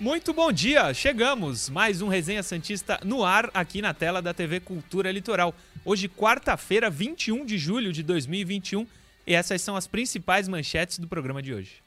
[0.00, 1.68] Muito bom dia, chegamos!
[1.68, 5.54] Mais um Resenha Santista no ar aqui na tela da TV Cultura Litoral.
[5.84, 8.86] Hoje, quarta-feira, 21 de julho de 2021,
[9.26, 11.82] e essas são as principais manchetes do programa de hoje.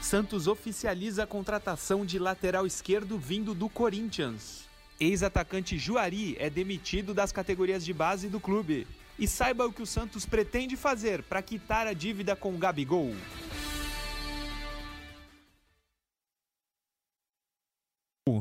[0.00, 4.62] Santos oficializa a contratação de lateral esquerdo vindo do Corinthians.
[5.00, 8.86] Ex-atacante Juari é demitido das categorias de base do clube.
[9.18, 13.12] E saiba o que o Santos pretende fazer para quitar a dívida com o Gabigol.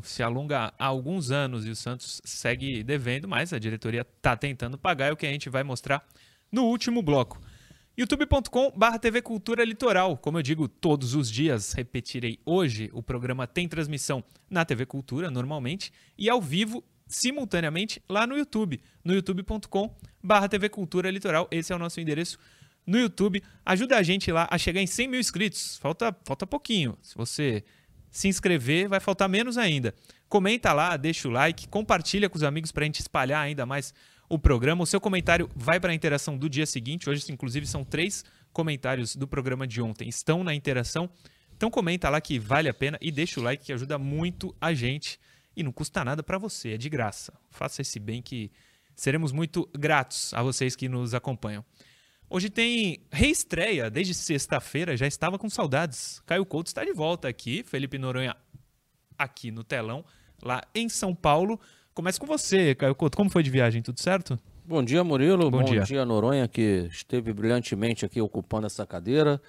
[0.03, 4.77] Se alonga há alguns anos e o Santos segue devendo, mas a diretoria está tentando
[4.77, 6.05] pagar, é o que a gente vai mostrar
[6.51, 7.41] no último bloco.
[7.97, 10.17] youtube.com TV Cultura Litoral.
[10.17, 15.29] Como eu digo todos os dias, repetirei hoje, o programa tem transmissão na TV Cultura,
[15.31, 19.95] normalmente, e ao vivo, simultaneamente, lá no YouTube, no youtube.com
[20.49, 21.47] TV Cultura Litoral.
[21.51, 22.37] Esse é o nosso endereço
[22.87, 23.43] no YouTube.
[23.65, 25.77] Ajuda a gente lá a chegar em 100 mil inscritos.
[25.77, 26.97] Falta, falta pouquinho.
[27.01, 27.63] Se você
[28.09, 29.93] se inscrever, vai faltar menos ainda.
[30.29, 33.93] Comenta lá, deixa o like, compartilha com os amigos para a gente espalhar ainda mais
[34.29, 34.83] o programa.
[34.83, 37.09] O seu comentário vai para a interação do dia seguinte.
[37.09, 40.09] Hoje, inclusive, são três comentários do programa de ontem.
[40.09, 41.09] Estão na interação.
[41.55, 44.73] Então comenta lá que vale a pena e deixa o like que ajuda muito a
[44.73, 45.19] gente
[45.55, 47.33] e não custa nada para você, é de graça.
[47.49, 48.51] Faça esse bem que
[48.95, 51.65] seremos muito gratos a vocês que nos acompanham.
[52.29, 56.21] Hoje tem reestreia, desde sexta-feira, já estava com saudades.
[56.25, 58.35] Caio Couto está de volta aqui, Felipe Noronha
[59.17, 60.03] aqui no telão,
[60.43, 61.57] lá em São Paulo.
[61.93, 63.15] Começa com você, Caio Couto.
[63.15, 63.81] Como foi de viagem?
[63.81, 64.37] Tudo certo?
[64.65, 65.49] Bom dia, Murilo.
[65.49, 65.81] Bom, Bom dia.
[65.83, 69.41] dia, Noronha, que esteve brilhantemente aqui ocupando essa cadeira.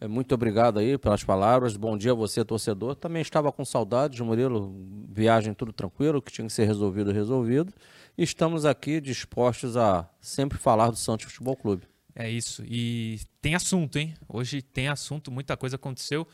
[0.00, 1.76] É, muito obrigado aí pelas palavras.
[1.76, 2.96] Bom dia a você, torcedor.
[2.96, 4.74] Também estava com saudades, Murilo.
[5.08, 7.72] Viagem tudo tranquilo, que tinha que ser resolvido, resolvido.
[8.18, 11.86] E estamos aqui dispostos a sempre falar do Santos Futebol Clube.
[12.18, 12.64] É isso.
[12.66, 14.14] E tem assunto, hein?
[14.26, 16.26] Hoje tem assunto, muita coisa aconteceu.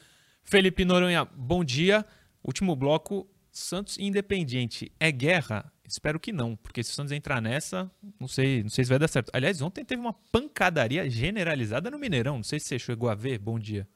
[0.44, 2.06] Felipe Noronha, bom dia.
[2.44, 4.92] Último bloco, Santos Independiente.
[5.00, 5.72] É guerra?
[5.84, 8.98] Espero que não, porque se o Santos entrar nessa, não sei, não sei se vai
[8.98, 9.31] dar certo.
[9.32, 12.37] Aliás, ontem teve uma pancadaria generalizada no Mineirão.
[12.37, 13.38] Não sei se você chegou a ver.
[13.38, 13.87] Bom dia.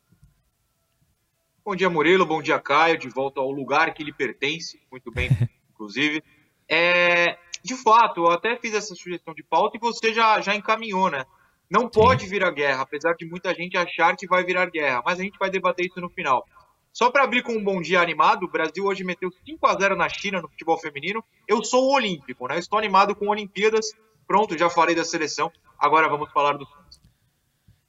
[1.64, 2.26] Bom dia, Murilo.
[2.26, 2.98] Bom dia, Caio.
[2.98, 4.80] De volta ao lugar que lhe pertence.
[4.90, 5.30] Muito bem,
[5.70, 6.20] inclusive.
[6.68, 11.08] É, de fato, eu até fiz essa sugestão de pauta e você já, já encaminhou,
[11.08, 11.24] né?
[11.68, 15.22] Não pode virar guerra, apesar de muita gente achar que vai virar guerra, mas a
[15.22, 16.46] gente vai debater isso no final.
[16.92, 19.96] Só para abrir com um bom dia animado, o Brasil hoje meteu 5 a 0
[19.96, 21.22] na China no futebol feminino.
[21.46, 22.58] Eu sou o olímpico, né?
[22.58, 23.86] Estou animado com Olimpíadas.
[24.26, 25.52] Pronto, já falei da seleção.
[25.78, 26.66] Agora vamos falar do.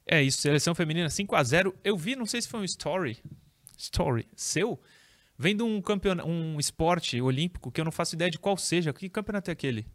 [0.06, 1.74] É isso, seleção feminina 5 a 0.
[1.82, 3.18] Eu vi, não sei se foi um story,
[3.78, 4.78] story seu,
[5.38, 8.92] vendo um campeonato, um esporte olímpico que eu não faço ideia de qual seja.
[8.92, 9.86] Que campeonato é aquele?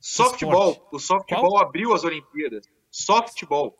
[0.00, 0.72] Softball.
[0.72, 0.94] Esporte.
[0.94, 1.62] O softball Qual?
[1.62, 2.68] abriu as Olimpíadas.
[2.90, 3.76] Softball.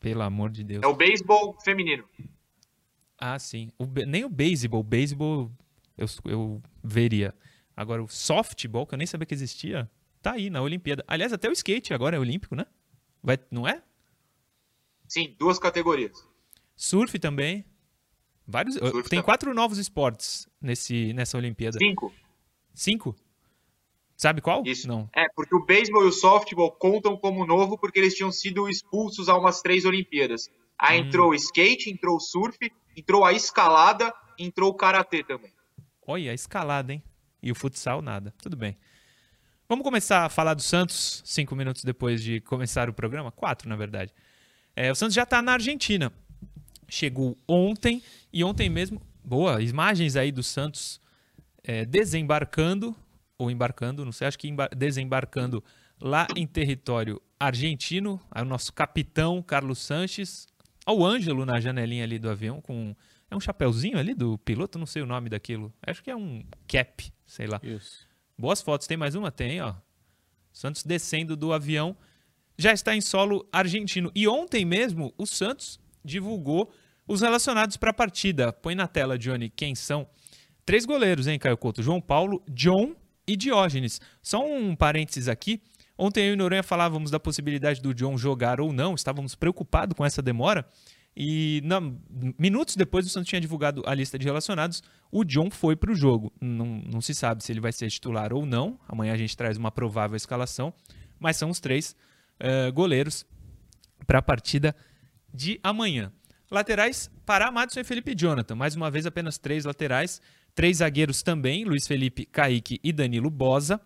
[0.00, 0.82] Pelo amor de Deus.
[0.82, 2.04] É o beisebol feminino.
[3.18, 3.70] Ah, sim.
[3.78, 4.80] O, nem o beisebol.
[4.80, 5.50] O beisebol
[5.96, 7.34] eu, eu veria.
[7.76, 9.90] Agora, o softball, que eu nem sabia que existia,
[10.20, 11.04] tá aí na Olimpíada.
[11.06, 12.66] Aliás, até o skate agora é olímpico, né?
[13.22, 13.82] Vai, não é?
[15.06, 16.26] Sim, duas categorias.
[16.74, 17.64] Surf também.
[18.46, 18.74] Vários.
[18.74, 19.22] Surf tem também.
[19.22, 21.78] quatro novos esportes nesse, nessa Olimpíada.
[21.78, 22.12] Cinco.
[22.74, 23.16] Cinco?
[24.22, 24.62] Sabe qual?
[24.64, 24.86] Isso.
[24.86, 25.10] Não.
[25.12, 29.28] É, porque o beisebol e o softball contam como novo porque eles tinham sido expulsos
[29.28, 30.48] a umas três Olimpíadas.
[30.78, 31.06] Aí hum.
[31.06, 32.56] entrou o skate, entrou o surf,
[32.96, 35.50] entrou a escalada, entrou o karatê também.
[36.06, 37.02] Olha, a escalada, hein?
[37.42, 38.32] E o futsal, nada.
[38.40, 38.76] Tudo bem.
[39.68, 43.32] Vamos começar a falar do Santos cinco minutos depois de começar o programa?
[43.32, 44.14] Quatro, na verdade.
[44.76, 46.12] É, o Santos já está na Argentina.
[46.88, 48.00] Chegou ontem
[48.32, 49.02] e ontem mesmo.
[49.24, 51.00] Boa, imagens aí do Santos
[51.64, 52.94] é, desembarcando
[53.38, 55.62] ou embarcando, não sei, acho que desembarcando
[56.00, 60.46] lá em território argentino, o nosso capitão Carlos Sanches,
[60.84, 62.94] ao Ângelo na janelinha ali do avião com
[63.30, 65.72] é um chapéuzinho ali do piloto, não sei o nome daquilo.
[65.86, 67.58] Acho que é um cap, sei lá.
[67.62, 68.06] Isso.
[68.36, 69.32] Boas fotos, tem mais uma?
[69.32, 69.74] Tem, ó.
[70.52, 71.96] Santos descendo do avião,
[72.58, 74.12] já está em solo argentino.
[74.14, 76.70] E ontem mesmo o Santos divulgou
[77.08, 78.52] os relacionados para a partida.
[78.52, 80.06] Põe na tela, Johnny, quem são.
[80.66, 81.82] Três goleiros, hein, Caio Couto?
[81.82, 82.94] João Paulo, John
[83.26, 84.00] e Diógenes.
[84.22, 85.60] Só um parênteses aqui.
[85.96, 90.04] Ontem eu e Noronha falávamos da possibilidade do John jogar ou não, estávamos preocupados com
[90.04, 90.66] essa demora.
[91.14, 92.00] E não,
[92.38, 95.94] minutos depois o Santos tinha divulgado a lista de relacionados, o John foi para o
[95.94, 96.32] jogo.
[96.40, 98.78] Não, não se sabe se ele vai ser titular ou não.
[98.88, 100.72] Amanhã a gente traz uma provável escalação,
[101.20, 101.94] mas são os três
[102.40, 103.26] uh, goleiros
[104.06, 104.74] para a partida
[105.32, 106.10] de amanhã.
[106.50, 108.54] Laterais, Pará, Madison e Felipe Jonathan.
[108.54, 110.20] Mais uma vez, apenas três laterais.
[110.54, 113.80] Três zagueiros também, Luiz Felipe, Kaique e Danilo Bosa.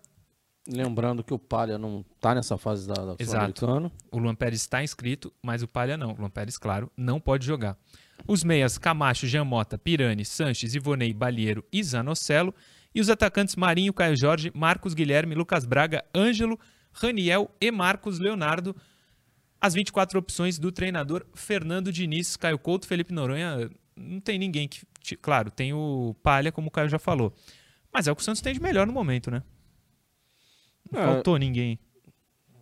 [0.68, 3.92] Lembrando que o Palha não está nessa fase da, da Exato.
[4.10, 6.12] O Luan Pérez está inscrito, mas o Palha não.
[6.12, 7.78] O Luan Pérez, claro, não pode jogar.
[8.26, 12.52] Os meias Camacho, Jamota, Pirani, Sanches, Ivonei, Balieiro e Zanocelo.
[12.92, 16.58] E os atacantes Marinho, Caio Jorge, Marcos Guilherme, Lucas Braga, Ângelo,
[16.92, 18.74] Raniel e Marcos Leonardo.
[19.60, 23.70] As 24 opções do treinador Fernando Diniz, Caio Couto, Felipe Noronha.
[23.96, 24.84] Não tem ninguém que.
[25.16, 27.32] Claro, tem o Palha, como o Caio já falou.
[27.92, 29.42] Mas é o que o Santos tem de melhor no momento, né?
[30.92, 31.78] Não é, faltou ninguém.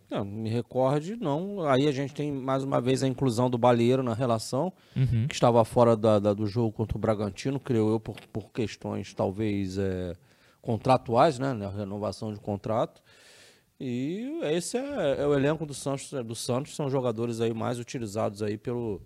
[0.09, 1.67] Não, me recorde, não.
[1.67, 5.27] Aí a gente tem mais uma vez a inclusão do Balieiro na relação, uhum.
[5.27, 9.13] que estava fora da, da, do jogo contra o Bragantino, creio eu, por, por questões
[9.13, 10.15] talvez é,
[10.61, 11.53] contratuais, né?
[11.53, 13.01] Na renovação de contrato.
[13.79, 18.41] E esse é, é, o elenco do Santos, do Santos, são jogadores aí mais utilizados
[18.41, 19.01] aí pelo,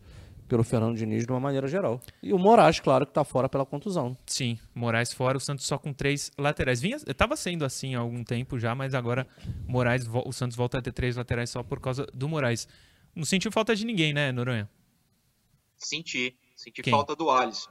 [0.50, 2.01] pelo Fernando Diniz de uma maneira geral.
[2.22, 4.18] E o Moraes, claro, que está fora pela contusão.
[4.25, 6.81] Sim, Moraes fora, o Santos só com três laterais.
[6.81, 9.28] Vinha, estava sendo assim há algum tempo já, mas agora
[9.68, 12.68] Moraes, o Santos volta a ter três laterais só por causa do Moraes.
[13.16, 14.68] Não sentiu falta de ninguém, né, Noronha?
[15.78, 16.36] Senti.
[16.56, 16.92] Senti Quem?
[16.92, 17.69] falta do Alisson.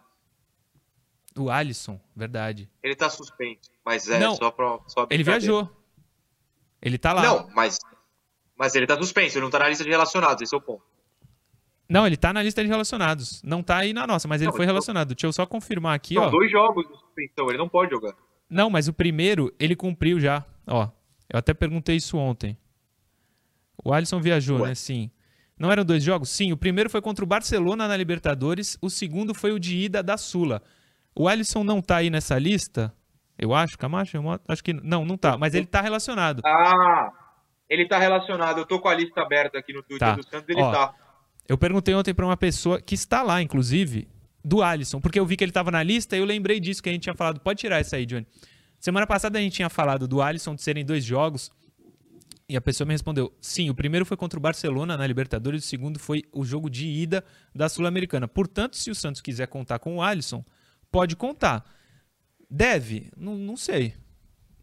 [1.34, 2.70] Do Alisson, verdade.
[2.82, 4.78] Ele tá suspenso, mas é Não, só pra.
[4.86, 5.68] Só ele viajou.
[6.80, 7.22] Ele tá lá.
[7.22, 7.78] Não, mas.
[8.56, 10.87] Mas ele tá suspenso, ele não tá na lista de relacionados, esse é o ponto.
[11.88, 13.42] Não, ele tá na lista de relacionados.
[13.42, 15.14] Não tá aí na nossa, mas ele não, foi relacionado.
[15.14, 16.30] Deixa eu só confirmar aqui, São ó.
[16.30, 18.14] dois jogos de suspensão, ele não pode jogar.
[18.48, 20.44] Não, mas o primeiro ele cumpriu já.
[20.66, 20.88] Ó,
[21.30, 22.56] eu até perguntei isso ontem.
[23.82, 24.68] O Alisson viajou, Ué.
[24.68, 24.74] né?
[24.74, 25.10] Sim.
[25.58, 26.30] Não eram dois jogos?
[26.30, 30.02] Sim, o primeiro foi contra o Barcelona na Libertadores, o segundo foi o de ida
[30.02, 30.62] da Sula.
[31.14, 32.94] O Alisson não tá aí nessa lista?
[33.36, 34.16] Eu acho, Camacho?
[34.16, 36.42] Eu acho que não, não tá, mas ele tá relacionado.
[36.44, 37.12] Ah,
[37.68, 38.58] ele tá relacionado.
[38.58, 40.14] Eu tô com a lista aberta aqui no Twitter tá.
[40.14, 40.94] do Santos, ele Ó, tá.
[41.48, 44.06] Eu perguntei ontem para uma pessoa que está lá, inclusive,
[44.44, 46.90] do Alisson, porque eu vi que ele estava na lista e eu lembrei disso que
[46.90, 47.40] a gente tinha falado.
[47.40, 48.26] Pode tirar essa aí, Johnny.
[48.78, 51.50] Semana passada a gente tinha falado do Alisson de serem dois jogos.
[52.48, 55.66] E a pessoa me respondeu: sim, o primeiro foi contra o Barcelona na Libertadores, o
[55.66, 57.24] segundo foi o jogo de ida
[57.54, 58.28] da Sul-Americana.
[58.28, 60.44] Portanto, se o Santos quiser contar com o Alisson,
[60.90, 61.64] pode contar.
[62.50, 63.10] Deve?
[63.16, 63.94] Não, não sei.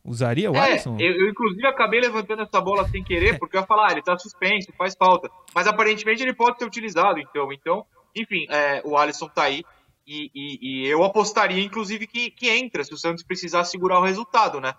[0.06, 0.98] Usaria o é, Alisson?
[1.00, 4.04] Eu, eu, inclusive, acabei levantando essa bola sem querer, porque eu ia falar, ah, ele
[4.04, 5.30] tá suspenso, faz falta.
[5.54, 7.52] Mas aparentemente ele pode ser utilizado, então.
[7.52, 7.86] Então,
[8.16, 9.64] enfim, é, o Alisson tá aí.
[10.06, 14.04] E, e, e, eu apostaria, inclusive, que, que entra, se o Santos precisar segurar o
[14.04, 14.76] resultado, né?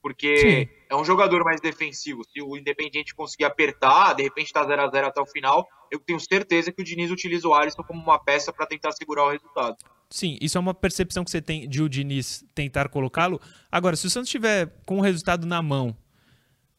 [0.00, 0.68] Porque Sim.
[0.88, 2.22] é um jogador mais defensivo.
[2.24, 5.98] Se o Independiente conseguir apertar, de repente tá 0 a 0 até o final, eu
[5.98, 9.30] tenho certeza que o Diniz utiliza o Alisson como uma peça para tentar segurar o
[9.30, 9.76] resultado.
[10.10, 13.40] Sim, isso é uma percepção que você tem de o Diniz tentar colocá-lo.
[13.70, 15.94] Agora, se o Santos estiver com o resultado na mão,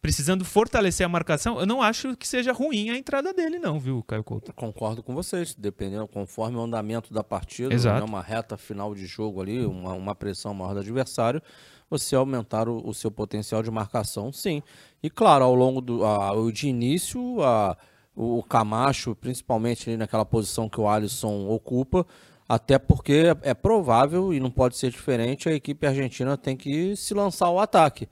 [0.02, 4.02] precisando fortalecer a marcação, eu não acho que seja ruim a entrada dele, não, viu,
[4.04, 4.54] Caio Couto?
[4.54, 8.00] Concordo com vocês, dependendo, conforme o andamento da partida, Exato.
[8.00, 11.42] Né, uma reta final de jogo ali, uma, uma pressão maior do adversário,
[11.90, 14.64] você aumentar o, o, seu potencial de marcação, sim.
[15.04, 17.78] E claro, ao longo do a, de início, a,
[18.16, 22.06] o Camacho, principalmente ali naquela posição que o Alisson ocupa,
[22.50, 27.14] até porque é provável, e não pode ser diferente, a equipe argentina tem que se
[27.14, 28.10] lançar ao ataque.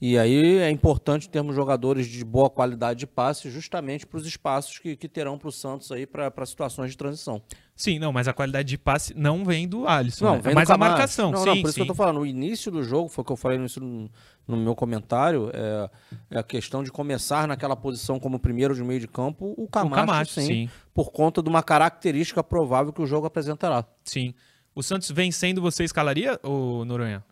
[0.00, 4.78] E aí é importante termos jogadores de boa qualidade de passe justamente para os espaços
[4.78, 7.42] que, que terão para o Santos aí para situações de transição.
[7.74, 10.24] Sim, não, mas a qualidade de passe não vem do Alisson.
[10.24, 10.40] Não, né?
[10.40, 11.32] vem mas a marcação.
[11.32, 11.74] Não, sim, não, por isso sim.
[11.74, 12.20] que eu estou falando.
[12.20, 14.10] O início do jogo, foi o que eu falei no,
[14.46, 15.90] no meu comentário, é,
[16.30, 19.92] é, a questão de começar naquela posição como primeiro de meio de campo, o Camacho,
[19.92, 23.84] o Camacho sim, sim, por conta de uma característica provável que o jogo apresentará.
[24.04, 24.32] Sim.
[24.74, 27.24] O Santos vencendo, você escalaria, ou Noronha?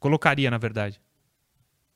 [0.00, 1.00] Colocaria, na verdade.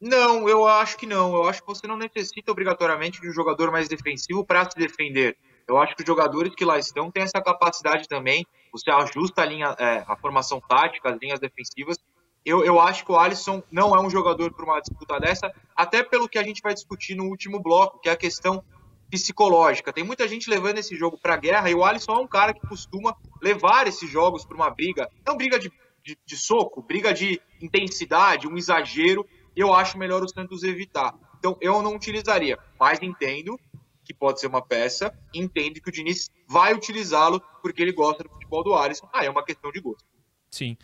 [0.01, 1.35] Não, eu acho que não.
[1.35, 5.37] Eu acho que você não necessita obrigatoriamente de um jogador mais defensivo para se defender.
[5.67, 8.47] Eu acho que os jogadores que lá estão têm essa capacidade também.
[8.73, 11.97] Você ajusta a linha, é, a formação tática, as linhas defensivas.
[12.45, 16.05] Eu, eu acho que o Alisson não é um jogador para uma disputa dessa, até
[16.05, 18.63] pelo que a gente vai discutir no último bloco, que é a questão
[19.11, 19.93] psicológica.
[19.93, 22.65] Tem muita gente levando esse jogo para guerra e o Alisson é um cara que
[22.67, 25.73] costuma levar esses jogos para uma briga, não briga de,
[26.05, 29.27] de, de soco, briga de intensidade, um exagero
[29.57, 31.15] eu acho melhor o Santos evitar.
[31.39, 33.59] Então eu não utilizaria, mas entendo
[34.05, 38.31] que pode ser uma peça, entendo que o Diniz vai utilizá-lo porque ele gosta do
[38.31, 39.09] futebol do Alisson.
[39.13, 40.05] Ah, é uma questão de gosto.
[40.51, 40.77] Sim.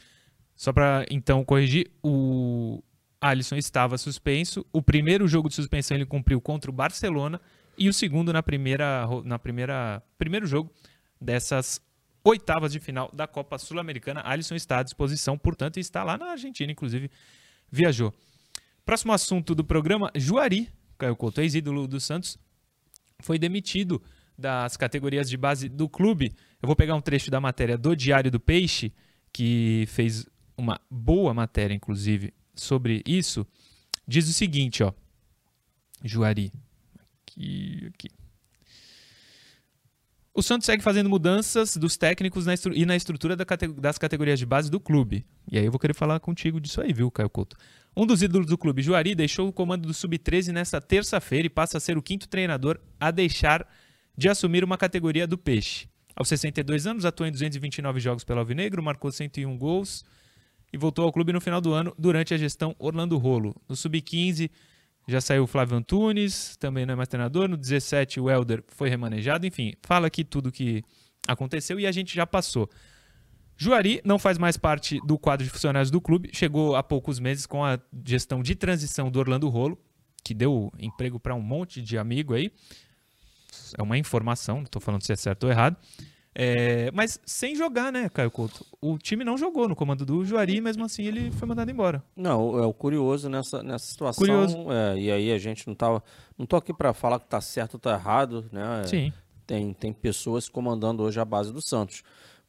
[0.57, 2.83] Só para então corrigir, o
[3.21, 4.67] Alisson estava suspenso.
[4.73, 7.41] O primeiro jogo de suspensão ele cumpriu contra o Barcelona
[7.79, 10.71] e o segundo na primeira na primeira primeiro jogo
[11.21, 11.81] dessas
[12.25, 14.23] oitavas de final da Copa Sul-Americana.
[14.25, 17.11] Alisson está à disposição, portanto, está lá na Argentina, inclusive
[17.71, 18.12] viajou.
[18.85, 22.39] Próximo assunto do programa, Juari, Caio Couto, ex-ídolo do Santos,
[23.21, 24.03] foi demitido
[24.37, 26.35] das categorias de base do clube.
[26.61, 28.93] Eu vou pegar um trecho da matéria do Diário do Peixe,
[29.33, 33.47] que fez uma boa matéria, inclusive, sobre isso.
[34.07, 34.93] Diz o seguinte, ó.
[36.05, 36.53] Juari.
[37.25, 38.09] Aqui, aqui.
[40.35, 43.45] O Santos segue fazendo mudanças dos técnicos na e na estrutura da
[43.79, 45.27] das categorias de base do clube.
[45.51, 47.57] E aí eu vou querer falar contigo disso aí, viu, Caio Couto?
[47.95, 51.77] Um dos ídolos do clube, Juari, deixou o comando do Sub-13 nesta terça-feira e passa
[51.77, 53.69] a ser o quinto treinador a deixar
[54.17, 55.87] de assumir uma categoria do Peixe.
[56.17, 60.05] Aos 62 anos, atuou em 229 jogos pelo Alvinegro, marcou 101 gols
[60.73, 63.55] e voltou ao clube no final do ano durante a gestão Orlando Rolo.
[63.69, 64.51] No Sub-15
[65.07, 67.47] já saiu o Flávio Antunes, também não é mais treinador.
[67.47, 69.47] No 17 o Helder foi remanejado.
[69.47, 70.83] Enfim, fala aqui tudo que
[71.29, 72.71] aconteceu e a gente já passou.
[73.56, 77.47] Juari não faz mais parte do quadro de funcionários do clube, chegou há poucos meses
[77.47, 79.78] com a gestão de transição do Orlando Rolo,
[80.25, 82.50] que deu emprego para um monte de amigo aí.
[83.78, 85.76] É uma informação, não estou falando se é certo ou errado.
[86.35, 88.64] É, mas sem jogar, né, Caio Couto?
[88.80, 92.02] O time não jogou no comando do Juari, mesmo assim ele foi mandado embora.
[92.16, 94.18] Não, é o curioso nessa, nessa situação.
[94.18, 94.73] Curioso.
[94.73, 96.02] É, e aí a gente não tava.
[96.38, 98.82] Não tô aqui para falar que tá certo ou tá errado, né?
[98.87, 99.12] Sim.
[99.47, 102.02] Tem, tem pessoas comandando hoje a base do Santos.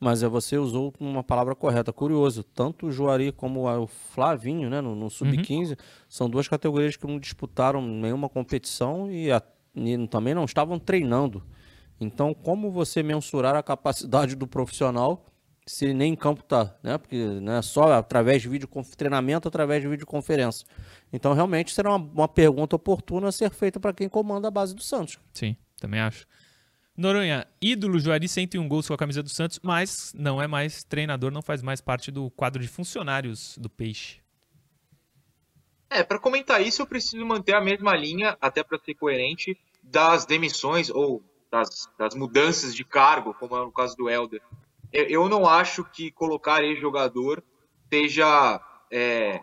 [0.03, 2.43] Mas é você usou uma palavra correta, curioso.
[2.43, 5.75] Tanto o Juari como o Flavinho, né, no, no Sub-15, uhum.
[6.09, 9.41] são duas categorias que não disputaram nenhuma competição e, a,
[9.73, 11.41] e também não estavam treinando.
[12.01, 15.25] Então, como você mensurar a capacidade do profissional
[15.65, 16.97] se nem em campo está, né?
[16.97, 18.67] Porque né, só através de vídeo
[18.97, 20.67] treinamento, através de videoconferência.
[21.13, 24.75] Então, realmente será uma, uma pergunta oportuna a ser feita para quem comanda a base
[24.75, 25.17] do Santos.
[25.31, 26.27] Sim, também acho.
[26.95, 31.31] Noronha, ídolo Juari, 101 gols com a camisa do Santos, mas não é mais treinador,
[31.31, 34.21] não faz mais parte do quadro de funcionários do Peixe.
[35.89, 40.25] É, para comentar isso eu preciso manter a mesma linha, até para ser coerente, das
[40.25, 44.41] demissões ou das, das, mudanças de cargo, como é no caso do Helder.
[44.91, 47.43] Eu não acho que colocar ex-jogador
[47.91, 49.41] seja é,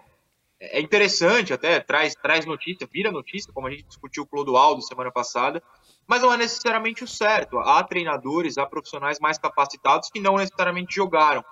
[0.60, 5.10] é interessante, até traz, traz notícia, vira notícia, como a gente discutiu o Clodoaldo semana
[5.10, 5.62] passada,
[6.10, 7.56] mas não é necessariamente o certo.
[7.60, 11.44] Há treinadores, há profissionais mais capacitados que não necessariamente jogaram.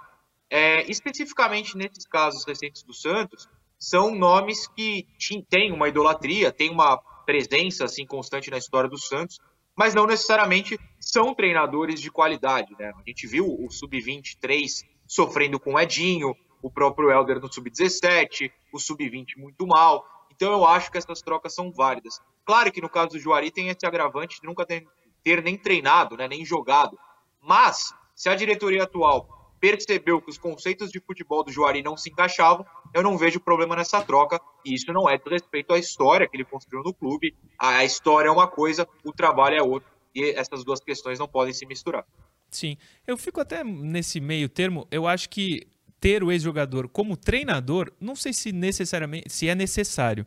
[0.51, 3.49] É, especificamente nesses casos recentes do Santos,
[3.79, 5.07] são nomes que
[5.49, 9.39] têm uma idolatria, têm uma presença assim constante na história do Santos,
[9.77, 12.75] mas não necessariamente são treinadores de qualidade.
[12.77, 12.91] Né?
[12.97, 18.81] A gente viu o Sub-23 sofrendo com o Edinho, o próprio Helder no sub-17, o
[18.81, 20.05] sub-20 muito mal.
[20.39, 22.21] Então eu acho que essas trocas são válidas.
[22.45, 24.87] Claro que no caso do Juari tem esse agravante de nunca ter,
[25.25, 26.97] ter nem treinado, né, nem jogado.
[27.43, 32.09] Mas se a diretoria atual percebeu que os conceitos de futebol do Juari não se
[32.09, 32.65] encaixavam,
[32.95, 34.41] eu não vejo problema nessa troca.
[34.65, 37.35] E isso não é de respeito à história que ele construiu no clube.
[37.59, 39.91] A história é uma coisa, o trabalho é outra.
[40.15, 42.07] E essas duas questões não podem se misturar.
[42.49, 44.87] Sim, eu fico até nesse meio termo.
[44.89, 45.67] Eu acho que
[46.01, 50.27] ter o ex-jogador como treinador, não sei se necessariamente se é necessário,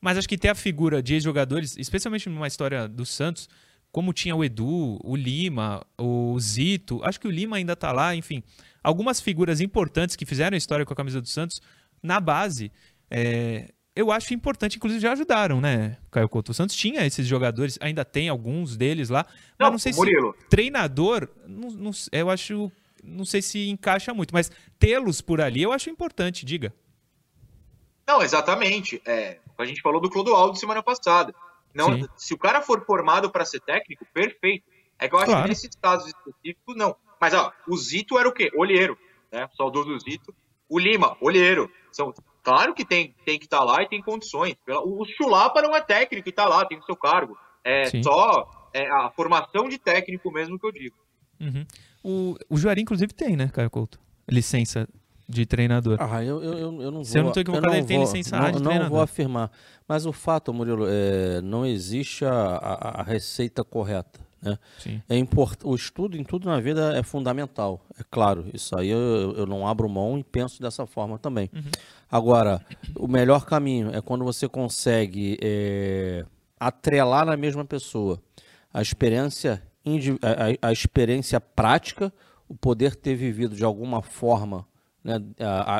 [0.00, 3.48] mas acho que ter a figura de ex-jogadores, especialmente numa história do Santos,
[3.92, 8.14] como tinha o Edu, o Lima, o Zito, acho que o Lima ainda está lá,
[8.14, 8.42] enfim,
[8.82, 11.60] algumas figuras importantes que fizeram a história com a camisa do Santos
[12.02, 12.72] na base,
[13.10, 16.52] é, eu acho importante, inclusive já ajudaram, né, Caio Couto?
[16.52, 19.26] O Santos tinha esses jogadores, ainda tem alguns deles lá,
[19.58, 20.34] não, mas não sei Murilo.
[20.38, 25.62] se treinador, não, não, eu acho não sei se encaixa muito, mas tê-los por ali
[25.62, 26.74] eu acho importante, diga.
[28.06, 29.00] Não, exatamente.
[29.06, 31.34] É, a gente falou do Clodoaldo semana passada.
[31.74, 34.64] Não, se o cara for formado para ser técnico, perfeito.
[34.98, 35.42] É que eu acho claro.
[35.44, 36.96] que nesses casos específicos, não.
[37.20, 38.50] Mas, ó, o Zito era o quê?
[38.54, 38.98] Olheiro,
[39.30, 39.48] né?
[39.52, 40.34] O saudoso Zito.
[40.68, 41.70] O Lima, olheiro.
[41.92, 44.56] São, claro que tem, tem que estar tá lá e tem condições.
[44.84, 47.38] O Chulapa não é técnico e está lá, tem o seu cargo.
[47.64, 48.02] É Sim.
[48.02, 50.96] só é, a formação de técnico mesmo que eu digo.
[51.40, 51.66] Uhum.
[52.02, 54.00] O, o Juari, inclusive, tem, né, Caio Couto?
[54.28, 54.88] Licença
[55.28, 55.96] de treinador.
[56.00, 57.04] Ah, eu, eu, eu não vou.
[57.04, 58.82] Se eu não estou equivocado, ele tem licença não, de não treinador.
[58.84, 59.50] Não vou afirmar.
[59.86, 64.20] Mas o fato, Murilo, é, não existe a, a, a receita correta.
[64.42, 64.58] Né?
[65.08, 65.60] É import...
[65.64, 68.46] O estudo em tudo na vida é fundamental, é claro.
[68.54, 71.50] Isso aí eu, eu não abro mão e penso dessa forma também.
[71.52, 71.62] Uhum.
[72.10, 72.64] Agora,
[72.96, 76.24] o melhor caminho é quando você consegue é,
[76.58, 78.20] atrelar na mesma pessoa
[78.72, 79.62] a experiência
[80.22, 82.12] a, a, experiência prática,
[82.48, 84.66] o poder ter vivido de alguma forma
[85.02, 85.20] né,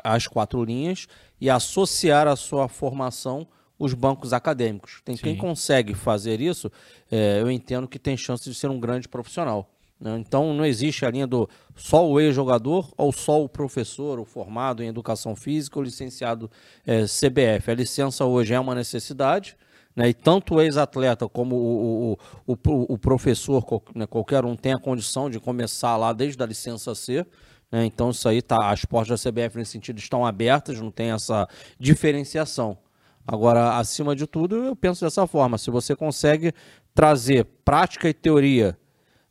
[0.02, 1.07] as quatro linhas
[1.40, 3.47] e associar a sua formação
[3.79, 5.00] os bancos acadêmicos.
[5.02, 5.23] Tem Sim.
[5.23, 6.71] quem consegue fazer isso,
[7.11, 9.71] é, eu entendo que tem chance de ser um grande profissional.
[9.99, 10.19] Né?
[10.19, 14.83] Então não existe a linha do só o ex-jogador ou só o professor, o formado
[14.83, 16.50] em educação física ou licenciado
[16.87, 17.71] é, CBF.
[17.71, 19.57] A licença hoje é uma necessidade,
[19.95, 20.09] né?
[20.09, 22.13] E tanto o ex-atleta como o,
[22.47, 26.47] o, o, o professor, né, qualquer um tem a condição de começar lá desde a
[26.47, 27.27] licença C.
[27.71, 27.85] Né?
[27.85, 31.49] Então isso aí tá, as portas da CBF nesse sentido estão abertas, não tem essa
[31.79, 32.79] diferenciação.
[33.27, 36.53] Agora, acima de tudo, eu penso dessa forma: se você consegue
[36.95, 38.77] trazer prática e teoria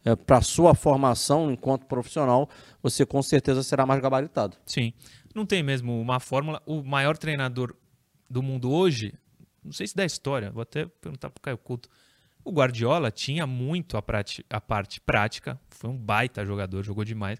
[0.06, 2.48] é, para sua formação enquanto profissional,
[2.82, 4.56] você com certeza será mais gabaritado.
[4.66, 4.94] Sim.
[5.36, 6.62] Não tem mesmo uma fórmula.
[6.66, 7.76] O maior treinador
[8.30, 9.14] do mundo hoje,
[9.64, 11.90] não sei se da história, vou até perguntar para o Caio Couto.
[12.44, 14.04] O Guardiola tinha muito a,
[14.50, 17.40] a parte prática, foi um baita jogador, jogou demais.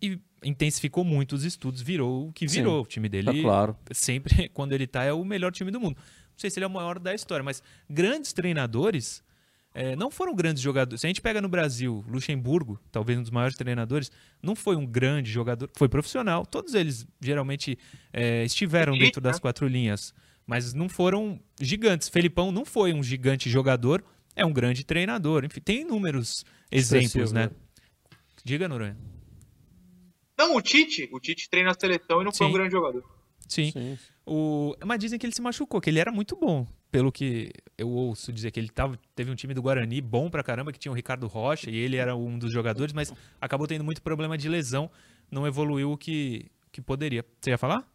[0.00, 2.76] E intensificou muito os estudos, virou o que virou.
[2.76, 3.76] Sim, o time dele, é claro.
[3.92, 5.96] sempre, quando ele está, é o melhor time do mundo.
[5.96, 9.24] Não sei se ele é o maior da história, mas grandes treinadores
[9.74, 11.00] é, não foram grandes jogadores.
[11.00, 14.10] Se a gente pega no Brasil, Luxemburgo, talvez um dos maiores treinadores,
[14.42, 16.46] não foi um grande jogador, foi profissional.
[16.46, 17.78] Todos eles geralmente
[18.12, 20.14] é, estiveram dentro das quatro linhas,
[20.48, 22.08] mas não foram gigantes.
[22.08, 24.02] Felipão não foi um gigante jogador,
[24.34, 25.44] é um grande treinador.
[25.44, 27.48] Enfim, tem inúmeros exemplos, né?
[27.48, 27.50] né?
[28.42, 28.96] Diga, Noronha.
[30.38, 31.06] Não, o Tite.
[31.12, 32.38] O Tite treina a seleção e não Sim.
[32.38, 33.04] foi um grande jogador.
[33.46, 33.70] Sim.
[33.70, 33.98] Sim.
[34.24, 34.74] O...
[34.86, 36.66] Mas dizem que ele se machucou, que ele era muito bom.
[36.90, 40.42] Pelo que eu ouço dizer que ele tava, teve um time do Guarani bom pra
[40.42, 43.84] caramba, que tinha o Ricardo Rocha, e ele era um dos jogadores, mas acabou tendo
[43.84, 44.90] muito problema de lesão,
[45.30, 47.22] não evoluiu o que, que poderia.
[47.38, 47.86] Você ia falar?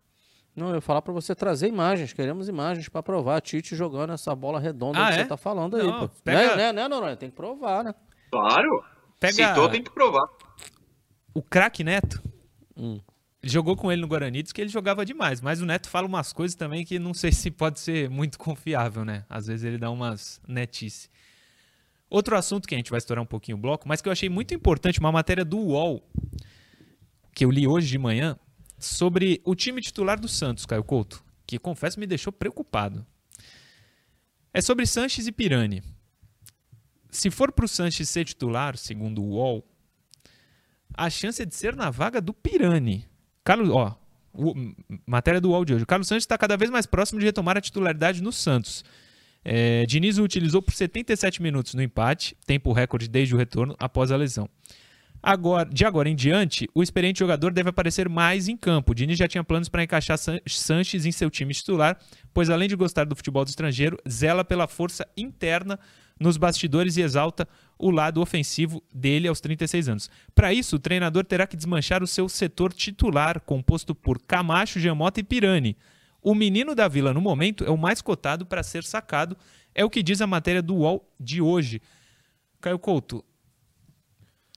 [0.56, 3.42] Não, eu ia falar para você trazer imagens, queremos imagens para provar.
[3.42, 5.24] Tite jogando essa bola redonda ah, que é?
[5.24, 5.88] você tá falando aí.
[5.88, 6.56] Não, pega...
[6.56, 7.96] Né, né, né, Tem que provar, né?
[8.32, 8.84] Claro.
[9.20, 9.34] Pega...
[9.34, 10.28] Citou, tem que provar.
[11.34, 12.22] O craque Neto.
[12.78, 13.00] Hum
[13.44, 16.32] jogou com ele no Guarani, diz que ele jogava demais, mas o Neto fala umas
[16.32, 19.26] coisas também que não sei se pode ser muito confiável, né?
[19.30, 21.10] Às vezes ele dá umas netice.
[22.10, 24.30] Outro assunto que a gente vai estourar um pouquinho o bloco, mas que eu achei
[24.30, 26.02] muito importante, uma matéria do UOL,
[27.36, 28.38] que eu li hoje de manhã,
[28.86, 33.06] sobre o time titular do Santos, Caio Couto, que confesso me deixou preocupado.
[34.54, 35.84] É sobre Sanches e Pirani.
[37.10, 39.68] Se for para o Sanches ser titular, segundo o UOL,
[40.94, 43.08] a chance é de ser na vaga do Pirani.
[43.44, 43.98] Carlos, ó,
[44.34, 44.54] o,
[45.06, 45.84] matéria do UOL de hoje.
[45.84, 48.84] O Carlos Santos está cada vez mais próximo de retomar a titularidade no Santos.
[49.46, 54.12] É, Diniz o utilizou por 77 minutos no empate, tempo recorde desde o retorno após
[54.12, 54.50] a lesão.
[55.26, 58.94] Agora, de agora em diante, o experiente jogador deve aparecer mais em campo.
[58.94, 61.98] Diniz já tinha planos para encaixar Sanches em seu time titular,
[62.34, 65.80] pois além de gostar do futebol do estrangeiro, zela pela força interna
[66.20, 67.48] nos bastidores e exalta
[67.80, 70.10] o lado ofensivo dele aos 36 anos.
[70.36, 75.22] Para isso, o treinador terá que desmanchar o seu setor titular, composto por Camacho, Giamota
[75.22, 75.78] e Pirani.
[76.22, 79.38] O menino da Vila, no momento, é o mais cotado para ser sacado,
[79.74, 81.82] é o que diz a matéria do UOL de hoje.
[82.60, 83.24] Caio Couto,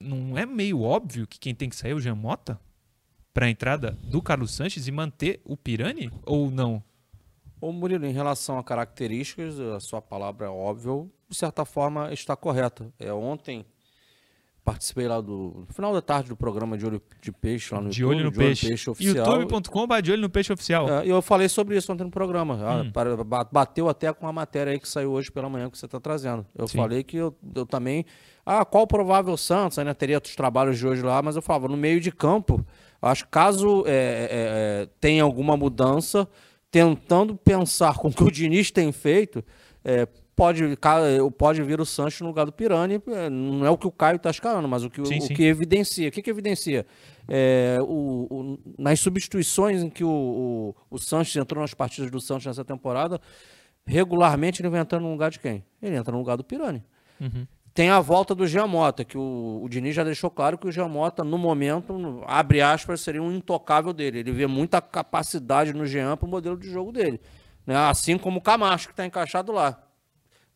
[0.01, 2.59] não é meio óbvio que quem tem que sair é o Giamota?
[3.33, 6.11] Para a entrada do Carlos Sanches e manter o Pirani?
[6.25, 6.83] Ou não?
[7.59, 12.35] Ô Murilo, em relação a características, a sua palavra é óbvia, de certa forma está
[12.35, 12.91] correta.
[12.99, 13.65] É, ontem
[14.67, 17.89] participei lá do no final da tarde do programa de olho de peixe lá no
[17.89, 18.89] de YouTube, olho no de peixe, olho peixe.
[18.89, 19.39] Oficial.
[19.39, 20.89] Youtube.com de olho no peixe oficial.
[20.89, 22.59] É, eu falei sobre isso ontem no programa.
[22.61, 22.91] Ah, hum.
[23.49, 26.45] bateu até com a matéria aí que saiu hoje pela manhã que você está trazendo.
[26.53, 26.79] Eu Sim.
[26.79, 28.05] falei que eu, eu também
[28.45, 31.69] ah qual o provável Santos ainda teria outros trabalhos de hoje lá mas eu falava
[31.69, 32.65] no meio de campo
[33.01, 36.27] acho que caso é, é, é, tenha alguma mudança
[36.69, 39.41] tentando pensar com o que o Diniz tem feito
[39.83, 40.77] é, pode,
[41.35, 43.01] pode vir o Sancho no lugar do Pirani.
[43.07, 45.33] É, não é o que o Caio está escalando, mas o que, sim, o, sim.
[45.33, 46.07] que evidencia.
[46.07, 46.85] O que, que evidencia?
[47.27, 52.21] É, o, o, nas substituições em que o, o, o Sanches entrou nas partidas do
[52.21, 53.19] Santos nessa temporada,
[53.85, 55.65] regularmente ele vai entrando no lugar de quem?
[55.81, 56.83] Ele entra no lugar do Pirani.
[57.19, 57.47] Uhum.
[57.73, 61.23] Tem a volta do Giamota, que o, o Diniz já deixou claro que o Giamota,
[61.23, 64.19] no momento, abre aspas, seria um intocável dele.
[64.19, 67.19] Ele vê muita capacidade no Jean para o modelo de jogo dele.
[67.65, 67.75] Né?
[67.75, 69.86] Assim como o Camacho, que está encaixado lá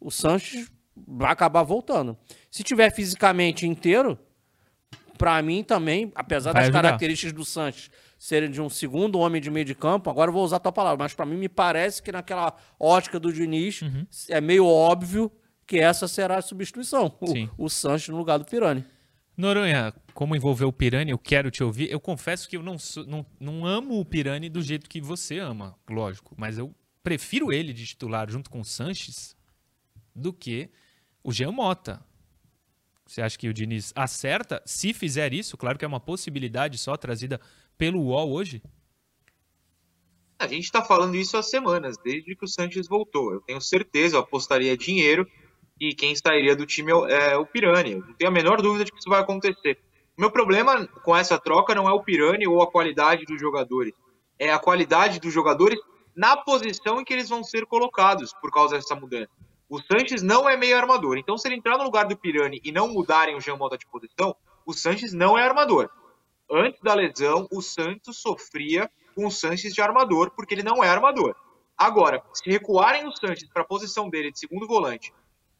[0.01, 0.69] o Sanches
[1.07, 2.17] vai acabar voltando.
[2.49, 4.17] Se tiver fisicamente inteiro,
[5.17, 6.81] para mim também, apesar vai das ajudar.
[6.81, 10.43] características do Sanches serem de um segundo homem de meio de campo, agora eu vou
[10.43, 14.05] usar a tua palavra, mas para mim me parece que naquela ótica do Diniz uhum.
[14.29, 15.31] é meio óbvio
[15.65, 17.15] que essa será a substituição,
[17.57, 18.83] o, o Sanches no lugar do Pirani.
[19.37, 21.89] Noronha, como envolveu o Pirani, eu quero te ouvir.
[21.89, 22.75] Eu confesso que eu não,
[23.07, 27.73] não, não amo o Pirani do jeito que você ama, lógico, mas eu prefiro ele
[27.73, 29.35] de titular junto com o Sanches
[30.15, 30.69] do que
[31.23, 32.03] o Jean Mota.
[33.05, 34.61] Você acha que o Diniz acerta?
[34.65, 37.41] Se fizer isso, claro que é uma possibilidade só trazida
[37.77, 38.61] pelo UOL hoje.
[40.39, 43.33] A gente está falando isso há semanas, desde que o Sanches voltou.
[43.33, 45.27] Eu tenho certeza, eu apostaria dinheiro
[45.79, 47.91] e quem sairia do time é o Pirani.
[47.91, 49.77] Eu não tenho a menor dúvida de que isso vai acontecer.
[50.17, 53.93] O meu problema com essa troca não é o Pirani ou a qualidade dos jogadores.
[54.39, 55.79] É a qualidade dos jogadores
[56.15, 59.29] na posição em que eles vão ser colocados por causa dessa mudança.
[59.71, 61.17] O Sanches não é meio armador.
[61.17, 63.87] Então, se ele entrar no lugar do Pirani e não mudarem o Jean Mota de
[63.87, 65.89] posição, o Sanches não é armador.
[66.51, 70.89] Antes da lesão, o Santos sofria com o Sanches de armador, porque ele não é
[70.89, 71.33] armador.
[71.77, 75.13] Agora, se recuarem o Sanches para a posição dele de segundo volante,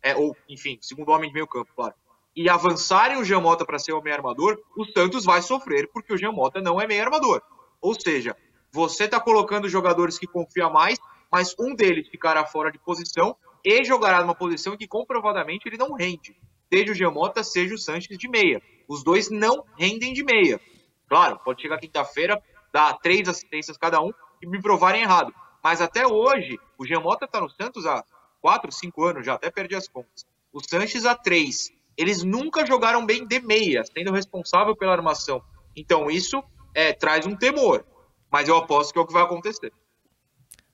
[0.04, 1.94] é, ou, enfim, segundo homem de meio campo, claro,
[2.36, 6.14] e avançarem o Jean Mota para ser o meio armador, o Santos vai sofrer porque
[6.14, 7.42] o Jean Mota não é meio armador.
[7.80, 8.36] Ou seja,
[8.74, 11.00] você está colocando jogadores que confia mais,
[11.32, 15.94] mas um deles ficará fora de posição e jogará numa posição que comprovadamente ele não
[15.94, 16.36] rende.
[16.74, 18.62] Seja o Jean Mota, seja o Sanches de meia.
[18.88, 20.60] Os dois não rendem de meia.
[21.08, 25.34] Claro, pode chegar quinta-feira, dar três assistências cada um e me provarem errado.
[25.64, 28.04] Mas até hoje, o Jean Mota está no Santos há
[28.42, 30.26] quatro, cinco anos, já até perdi as contas.
[30.52, 31.72] O Sanches há três.
[31.98, 35.44] Eles nunca jogaram bem de meia, sendo responsável pela armação.
[35.76, 36.44] Então isso
[36.74, 37.86] é, traz um temor.
[38.32, 39.72] Mas eu aposto que é o que vai acontecer.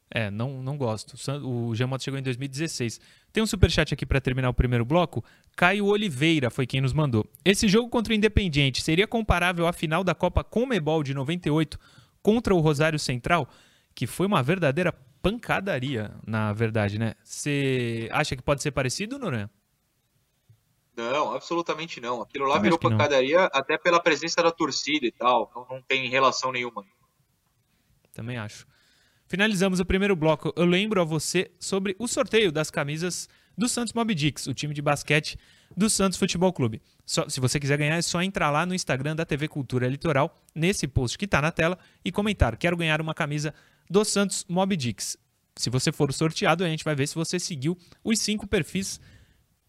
[0.09, 1.15] É, não, não gosto.
[1.45, 2.99] O Giamotto chegou em 2016.
[3.31, 5.23] Tem um superchat aqui para terminar o primeiro bloco.
[5.55, 7.25] Caio Oliveira foi quem nos mandou.
[7.43, 11.77] Esse jogo contra o Independiente seria comparável à final da Copa Comebol de 98
[12.21, 13.49] contra o Rosário Central,
[13.93, 17.13] que foi uma verdadeira pancadaria, na verdade, né?
[17.23, 19.49] Você acha que pode ser parecido, Noran?
[20.95, 22.21] Não, absolutamente não.
[22.21, 23.49] Aquilo lá virou pancadaria não.
[23.53, 25.51] até pela presença da torcida e tal.
[25.55, 26.83] Não, não tem relação nenhuma.
[28.13, 28.65] Também acho.
[29.27, 30.53] Finalizamos o primeiro bloco.
[30.55, 34.73] Eu lembro a você sobre o sorteio das camisas do Santos Mob Dix, o time
[34.73, 35.37] de basquete
[35.75, 36.81] do Santos Futebol Clube.
[37.05, 40.41] Só, se você quiser ganhar, é só entrar lá no Instagram da TV Cultura Litoral,
[40.55, 43.53] nesse post que está na tela, e comentar: quero ganhar uma camisa
[43.89, 45.17] do Santos Mob Dix.
[45.57, 49.01] Se você for sorteado, a gente vai ver se você seguiu os cinco perfis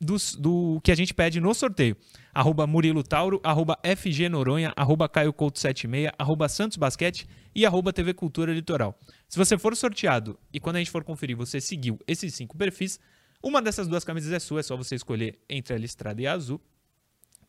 [0.01, 1.97] do, do que a gente pede no sorteio.
[2.33, 7.93] Arroba Murilo Tauro, arroba FG Noronha, arroba Caio Couto 76, arroba Santos Basquete e arroba
[7.93, 8.99] TV Cultura Litoral.
[9.29, 13.01] Se você for sorteado e quando a gente for conferir você seguiu esses cinco perfis,
[13.43, 16.33] uma dessas duas camisas é sua, é só você escolher entre a listrada e a
[16.33, 16.61] azul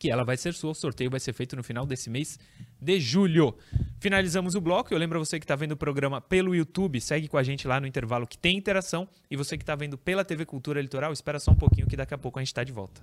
[0.00, 0.70] que ela vai ser sua.
[0.70, 2.38] O sorteio vai ser feito no final desse mês
[2.80, 3.54] de julho.
[4.00, 4.94] Finalizamos o bloco.
[4.94, 7.78] Eu lembro você que está vendo o programa pelo YouTube, segue com a gente lá
[7.78, 9.06] no intervalo que tem interação.
[9.30, 12.14] E você que está vendo pela TV Cultura Litoral, espera só um pouquinho que daqui
[12.14, 13.02] a pouco a gente está de volta.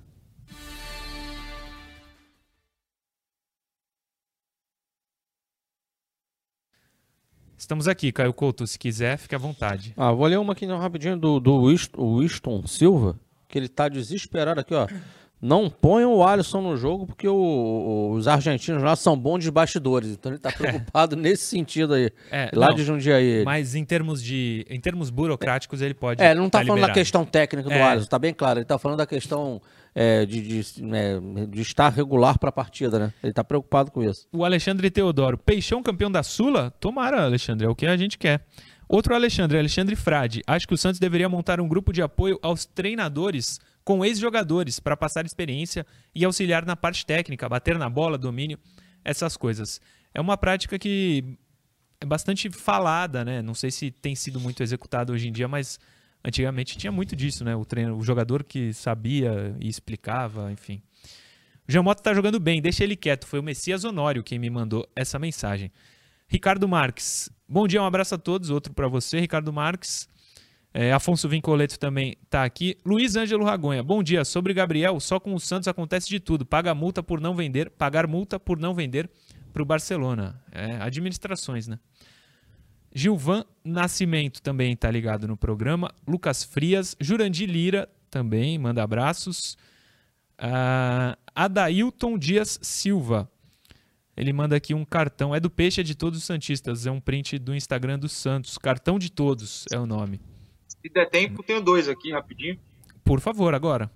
[7.55, 8.65] Estamos aqui, Caio Couto.
[8.65, 9.93] Se quiser, fique à vontade.
[9.95, 14.73] Ah, vou ler uma aqui rapidinho do, do Winston Silva, que ele está desesperado aqui,
[14.73, 14.87] ó.
[15.39, 20.09] Não ponham o Alisson no jogo porque o, os argentinos lá são bons de bastidores.
[20.09, 22.11] Então ele está preocupado nesse sentido aí.
[22.31, 23.23] É, lá não, de Jundiaí.
[23.23, 23.45] Ele.
[23.45, 26.23] Mas em termos de, em termos burocráticos ele pode.
[26.23, 26.97] É, ele não está tá falando liberado.
[26.97, 27.81] da questão técnica do é.
[27.81, 28.57] Alisson, está bem claro.
[28.59, 29.61] Ele está falando da questão
[29.93, 33.13] é, de, de, né, de, estar regular para a partida, né?
[33.21, 34.27] Ele está preocupado com isso.
[34.33, 36.71] O Alexandre Teodoro, Peixão campeão da Sula?
[36.79, 38.43] Tomara, Alexandre, é o que a gente quer.
[38.89, 40.41] Outro Alexandre, Alexandre Frade.
[40.47, 44.97] Acho que o Santos deveria montar um grupo de apoio aos treinadores com ex-jogadores para
[44.97, 48.59] passar experiência e auxiliar na parte técnica, bater na bola, domínio,
[49.01, 49.79] essas coisas.
[50.13, 51.37] É uma prática que
[52.01, 53.41] é bastante falada, né?
[53.41, 55.79] Não sei se tem sido muito executado hoje em dia, mas
[56.21, 57.55] antigamente tinha muito disso, né?
[57.55, 60.81] O, treino, o jogador que sabia e explicava, enfim.
[61.65, 63.25] O Jamota tá jogando bem, deixa ele quieto.
[63.25, 65.71] Foi o Messias Honório quem me mandou essa mensagem.
[66.27, 67.29] Ricardo Marques.
[67.47, 68.49] Bom dia, um abraço a todos.
[68.49, 70.09] Outro para você, Ricardo Marques.
[70.79, 72.77] É, Afonso Vincoleto também está aqui.
[72.85, 74.23] Luiz Ângelo Ragonha, bom dia.
[74.23, 76.45] Sobre Gabriel, só com o Santos acontece de tudo.
[76.45, 79.09] Paga multa por não vender, pagar multa por não vender
[79.51, 80.39] para o Barcelona.
[80.51, 81.79] É, administrações, né?
[82.93, 85.91] Gilvan Nascimento também está ligado no programa.
[86.07, 89.57] Lucas Frias, Jurandir Lira também, manda abraços.
[90.39, 93.27] Uh, Adailton Dias Silva.
[94.15, 95.33] Ele manda aqui um cartão.
[95.33, 96.85] É do Peixe, é de todos os Santistas.
[96.85, 98.59] É um print do Instagram do Santos.
[98.59, 100.21] Cartão de todos é o nome.
[100.87, 102.57] Se der tempo, tenho dois aqui rapidinho.
[103.03, 103.91] Por favor, agora.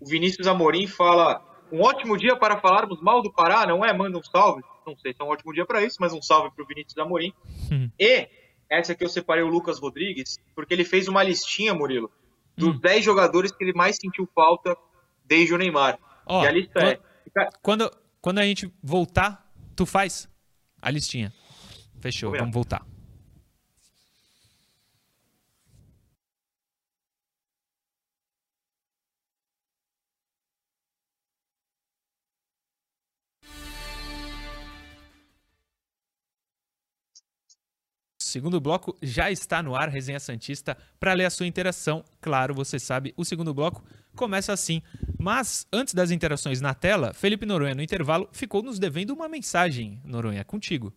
[0.00, 3.92] O Vinícius Amorim fala: um ótimo dia para falarmos mal do Pará, não é?
[3.92, 4.62] Manda um salve.
[4.86, 6.98] Não sei se é um ótimo dia para isso, mas um salve para o Vinícius
[6.98, 7.32] Amorim.
[7.72, 7.88] Hum.
[7.98, 8.28] E
[8.68, 12.10] essa aqui eu separei o Lucas Rodrigues, porque ele fez uma listinha, Murilo,
[12.56, 12.80] dos hum.
[12.80, 14.76] 10 jogadores que ele mais sentiu falta
[15.24, 15.98] desde o Neymar.
[16.26, 17.48] Ó, e a lista quando, é.
[17.62, 17.90] Quando,
[18.20, 20.28] quando a gente voltar, tu faz
[20.82, 21.32] a listinha.
[22.00, 22.84] Fechou, vamos voltar.
[38.34, 42.04] Segundo bloco já está no ar, Resenha Santista, para ler a sua interação.
[42.20, 43.84] Claro, você sabe, o segundo bloco
[44.16, 44.82] começa assim.
[45.16, 50.00] Mas, antes das interações na tela, Felipe Noronha, no intervalo, ficou nos devendo uma mensagem.
[50.04, 50.92] Noronha, contigo.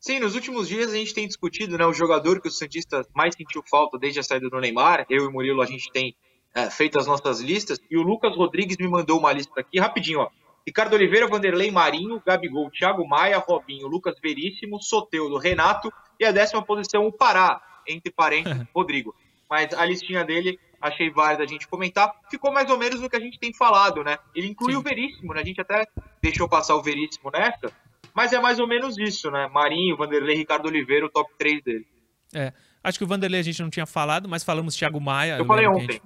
[0.00, 3.34] Sim, nos últimos dias a gente tem discutido né, o jogador que o Santista mais
[3.34, 5.04] sentiu falta desde a saída do Neymar.
[5.10, 6.16] Eu e Murilo, a gente tem
[6.54, 7.78] é, feito as nossas listas.
[7.90, 10.30] E o Lucas Rodrigues me mandou uma lista aqui, rapidinho, ó.
[10.66, 16.62] Ricardo Oliveira, Vanderlei Marinho, Gabigol, Thiago Maia, Robinho, Lucas Veríssimo, Soteudo, Renato e a décima
[16.62, 19.14] posição o Pará, entre parênteses, Rodrigo.
[19.48, 22.12] Mas a listinha dele achei válido a gente comentar.
[22.30, 24.18] Ficou mais ou menos no que a gente tem falado, né?
[24.34, 24.78] Ele inclui Sim.
[24.78, 25.40] o Veríssimo, né?
[25.40, 25.86] A gente até
[26.22, 27.72] deixou passar o Veríssimo nessa,
[28.14, 29.48] mas é mais ou menos isso, né?
[29.52, 31.86] Marinho, Vanderlei, Ricardo Oliveira, o top 3 dele.
[32.34, 32.52] É.
[32.82, 35.34] Acho que o Vanderlei a gente não tinha falado, mas falamos Thiago Maia.
[35.34, 35.92] Eu, eu falei ontem.
[35.92, 36.02] Gente...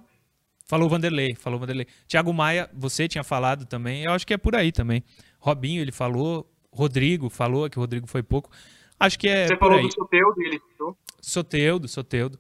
[0.65, 1.87] Falou Vanderlei, falou Vanderlei.
[2.09, 4.05] Thiago Maia, você tinha falado também.
[4.05, 5.05] Eu acho que é por aí também.
[5.39, 6.51] Robinho, ele falou.
[6.73, 8.51] Rodrigo falou, que o Rodrigo foi pouco.
[8.99, 9.47] Acho que é.
[9.47, 10.99] Você falou do Soteudo, ele citou.
[11.21, 12.39] Soteudo, Soteudo.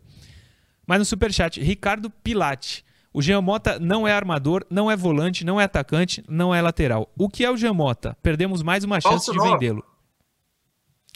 [0.86, 2.84] Mas no superchat, Ricardo Pilate.
[3.12, 7.12] O Jean Mota não é armador, não é volante, não é atacante, não é lateral.
[7.16, 8.16] O que é o Jean Mota?
[8.20, 9.84] Perdemos mais uma chance Falso de vendê-lo.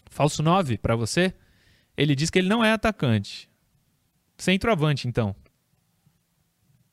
[0.09, 1.33] Falso 9 para você?
[1.97, 3.49] Ele diz que ele não é atacante.
[4.37, 5.35] Centroavante, então.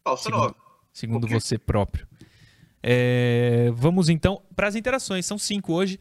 [0.07, 0.55] Falso segundo, 9.
[0.93, 1.41] Segundo okay.
[1.41, 2.07] você próprio.
[2.81, 5.27] É, vamos então para as interações.
[5.27, 5.99] São cinco hoje: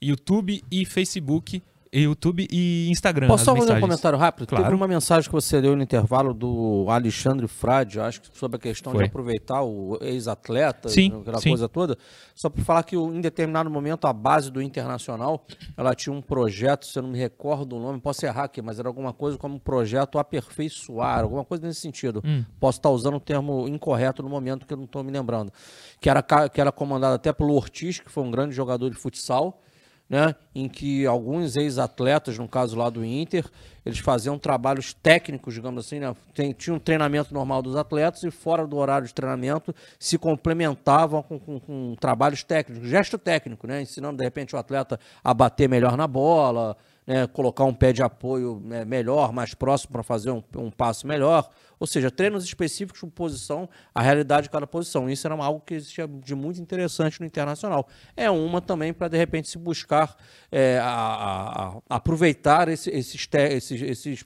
[0.00, 1.62] YouTube e Facebook.
[1.92, 3.26] YouTube e Instagram.
[3.26, 4.46] Posso só fazer um comentário rápido?
[4.46, 4.64] Claro.
[4.64, 8.60] Teve uma mensagem que você deu no intervalo do Alexandre Frade, acho que sobre a
[8.60, 9.02] questão Foi.
[9.02, 11.50] de aproveitar o ex-atleta, aquela sim.
[11.50, 11.96] coisa toda.
[12.34, 15.46] Só para falar que em determinado momento a base do Internacional,
[15.76, 18.78] ela tinha um projeto, se eu não me recordo o nome, posso errar aqui, mas
[18.78, 22.22] era alguma coisa como um projeto aperfeiçoar, alguma coisa nesse sentido.
[22.24, 22.44] Hum.
[22.60, 25.52] Posso estar usando o um termo incorreto no momento que eu não estou me lembrando.
[26.00, 29.60] Que era, que era comandado até pelo Ortiz, que foi um grande jogador de futsal
[30.08, 33.44] né, em que alguns ex-atletas, no caso lá do Inter,
[33.84, 36.14] eles faziam trabalhos técnicos, digamos assim, né,
[36.56, 41.38] tinham um treinamento normal dos atletas e fora do horário de treinamento se complementavam com,
[41.38, 45.96] com, com trabalhos técnicos, gesto técnico, né, ensinando de repente o atleta a bater melhor
[45.96, 50.42] na bola, né, colocar um pé de apoio né, melhor, mais próximo para fazer um,
[50.56, 51.48] um, passo melhor.
[51.78, 55.08] Ou seja, treinos específicos por posição, a realidade de cada posição.
[55.08, 57.86] Isso era algo que existia de muito interessante no internacional.
[58.16, 60.16] É uma também para, de repente, se buscar
[60.50, 64.24] é, a, a, a aproveitar esse, esses, esses, esses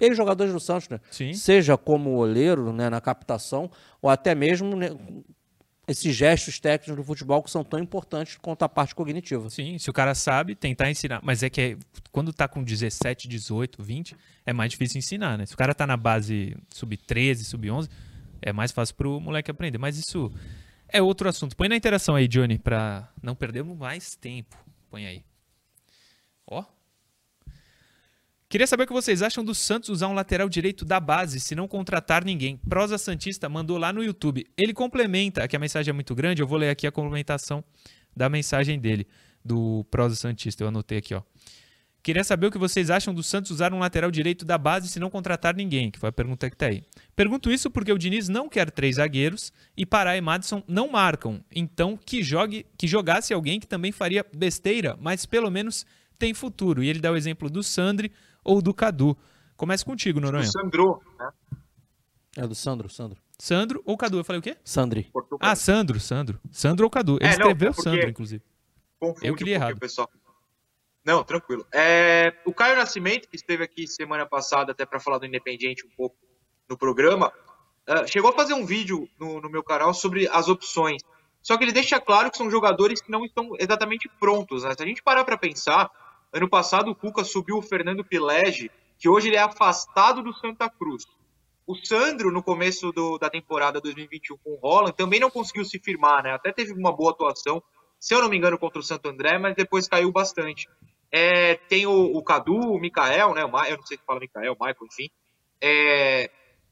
[0.00, 0.98] eles jogadores do Santos, né?
[1.10, 1.34] Sim.
[1.34, 4.88] Seja como oleiro né, na captação, ou até mesmo né,
[5.90, 9.50] esses gestos técnicos do futebol que são tão importantes quanto a parte cognitiva.
[9.50, 11.20] Sim, se o cara sabe, tentar ensinar.
[11.22, 11.76] Mas é que é,
[12.12, 15.46] quando tá com 17, 18, 20, é mais difícil ensinar, né?
[15.46, 17.90] Se o cara tá na base sub-13, sub-11,
[18.40, 19.78] é mais fácil pro moleque aprender.
[19.78, 20.32] Mas isso
[20.88, 21.56] é outro assunto.
[21.56, 24.56] Põe na interação aí, Johnny, pra não perdermos mais tempo.
[24.88, 25.24] Põe aí.
[26.46, 26.64] Ó,
[28.50, 31.54] Queria saber o que vocês acham do Santos usar um lateral direito da base se
[31.54, 32.56] não contratar ninguém.
[32.56, 34.44] Prosa Santista mandou lá no YouTube.
[34.58, 37.62] Ele complementa, aqui a mensagem é muito grande, eu vou ler aqui a complementação
[38.14, 39.06] da mensagem dele,
[39.44, 40.64] do Prosa Santista.
[40.64, 41.22] Eu anotei aqui, ó.
[42.02, 44.98] Queria saber o que vocês acham do Santos usar um lateral direito da base se
[44.98, 46.82] não contratar ninguém, que foi a pergunta que tá aí.
[47.14, 51.40] Pergunto isso porque o Diniz não quer três zagueiros e Pará e Madison não marcam.
[51.54, 55.86] Então, que jogue, que jogasse alguém que também faria besteira, mas pelo menos
[56.18, 56.82] tem futuro.
[56.82, 58.10] E ele dá o exemplo do Sandri,
[58.44, 59.16] ou do Cadu.
[59.56, 60.44] Começa contigo, Noronha.
[60.44, 61.30] Do Sandro, né?
[62.36, 63.20] É do Sandro, Sandro.
[63.38, 64.18] Sandro ou Cadu?
[64.18, 64.56] Eu falei o quê?
[64.64, 65.10] Sandri.
[65.40, 66.38] Ah, Sandro, Sandro.
[66.50, 67.16] Sandro ou Cadu.
[67.16, 68.42] Ele é, escreveu não, é Sandro, inclusive.
[69.22, 69.78] Eu queria um errado.
[69.78, 70.08] Pessoal.
[71.04, 71.66] Não, tranquilo.
[71.72, 75.90] É, o Caio Nascimento, que esteve aqui semana passada até para falar do Independiente um
[75.96, 76.16] pouco
[76.68, 77.32] no programa,
[77.88, 81.02] uh, chegou a fazer um vídeo no, no, meu canal sobre as opções.
[81.42, 84.62] Só que ele deixa claro que são jogadores que não estão exatamente prontos.
[84.62, 84.74] Né?
[84.76, 85.90] Se a gente parar para pensar,
[86.32, 90.68] Ano passado o Cuca subiu o Fernando Pilege, que hoje ele é afastado do Santa
[90.68, 91.04] Cruz.
[91.66, 95.78] O Sandro, no começo do, da temporada 2021 com o Holland, também não conseguiu se
[95.78, 96.32] firmar, né?
[96.32, 97.62] Até teve uma boa atuação,
[97.98, 100.68] se eu não me engano, contra o Santo André, mas depois caiu bastante.
[101.12, 103.44] É, tem o, o, Cadu, o Mikael, né?
[103.44, 105.10] O Ma, eu não sei se fala Mikael, Michael, enfim.
[105.60, 106.30] É,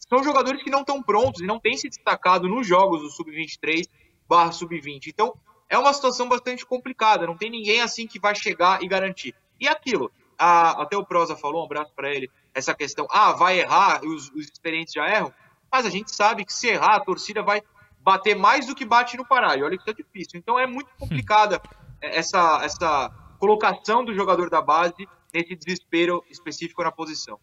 [0.08, 3.88] são jogadores que não estão prontos e não têm se destacado nos jogos do Sub-23
[4.28, 5.08] barra Sub-20.
[5.08, 5.34] Então,
[5.68, 7.26] é uma situação bastante complicada.
[7.26, 9.34] Não tem ninguém assim que vai chegar e garantir.
[9.60, 13.60] E aquilo, a, até o Prosa falou, um abraço para ele, essa questão, ah, vai
[13.60, 15.32] errar, os, os experientes já erram,
[15.70, 17.62] mas a gente sabe que se errar, a torcida vai
[18.00, 20.38] bater mais do que bate no Pará, e olha que é difícil.
[20.38, 21.60] Então é muito complicada
[22.00, 27.38] essa, essa colocação do jogador da base nesse desespero específico na posição.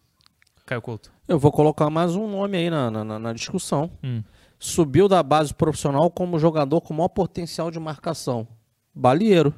[0.64, 1.12] Caio Couto.
[1.28, 3.90] Eu vou colocar mais um nome aí na, na, na discussão.
[4.02, 4.22] Hum.
[4.58, 8.48] Subiu da base profissional como jogador com maior potencial de marcação.
[8.92, 9.54] Balieiro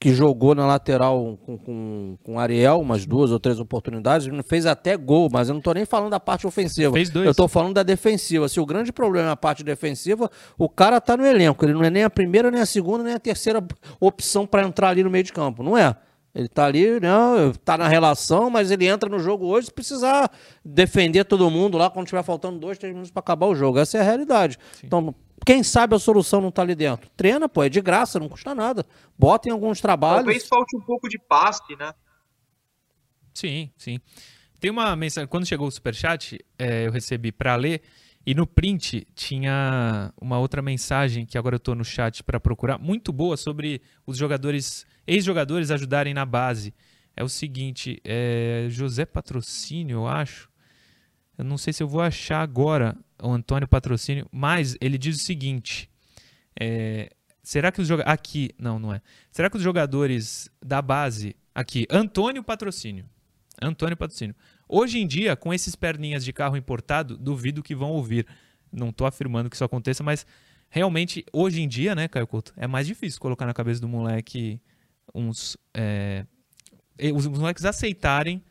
[0.00, 4.96] que jogou na lateral com, com, com Ariel umas duas ou três oportunidades, fez até
[4.96, 6.90] gol, mas eu não estou nem falando da parte ofensiva.
[6.90, 7.26] Fez dois.
[7.26, 8.48] Eu estou falando da defensiva.
[8.48, 11.62] Se o grande problema é a parte defensiva, o cara está no elenco.
[11.66, 13.62] Ele não é nem a primeira, nem a segunda, nem a terceira
[14.00, 15.62] opção para entrar ali no meio de campo.
[15.62, 15.94] Não é.
[16.34, 20.30] Ele está ali, não, tá na relação, mas ele entra no jogo hoje se precisar
[20.64, 23.78] defender todo mundo lá quando tiver faltando dois, três minutos para acabar o jogo.
[23.78, 24.56] Essa é a realidade.
[24.72, 24.86] Sim.
[24.86, 27.10] Então, quem sabe a solução não está ali dentro?
[27.16, 28.84] Treina, pô, é de graça, não custa nada.
[29.18, 30.24] Bota em alguns trabalhos.
[30.24, 31.92] Talvez falte um pouco de passe, né?
[33.32, 34.00] Sim, sim.
[34.58, 37.82] Tem uma mensagem, quando chegou o superchat, é, eu recebi para ler,
[38.26, 42.78] e no print tinha uma outra mensagem que agora eu estou no chat para procurar,
[42.78, 46.74] muito boa sobre os jogadores, ex-jogadores ajudarem na base.
[47.16, 50.50] É o seguinte, é José Patrocínio, eu acho.
[51.38, 55.24] Eu não sei se eu vou achar agora o Antônio Patrocínio, mas ele diz o
[55.24, 55.88] seguinte:
[56.58, 57.10] é,
[57.42, 58.12] será que os jogadores.
[58.12, 59.00] Aqui, não, não é.
[59.30, 61.36] Será que os jogadores da base.
[61.54, 63.04] Aqui, Antônio Patrocínio.
[63.60, 64.34] Antônio Patrocínio.
[64.68, 68.26] Hoje em dia, com esses perninhas de carro importado, duvido que vão ouvir.
[68.72, 70.24] Não estou afirmando que isso aconteça, mas
[70.68, 74.60] realmente, hoje em dia, né, Caio Couto, é mais difícil colocar na cabeça do moleque
[75.12, 75.56] uns.
[75.74, 76.24] É,
[77.12, 78.42] os moleques aceitarem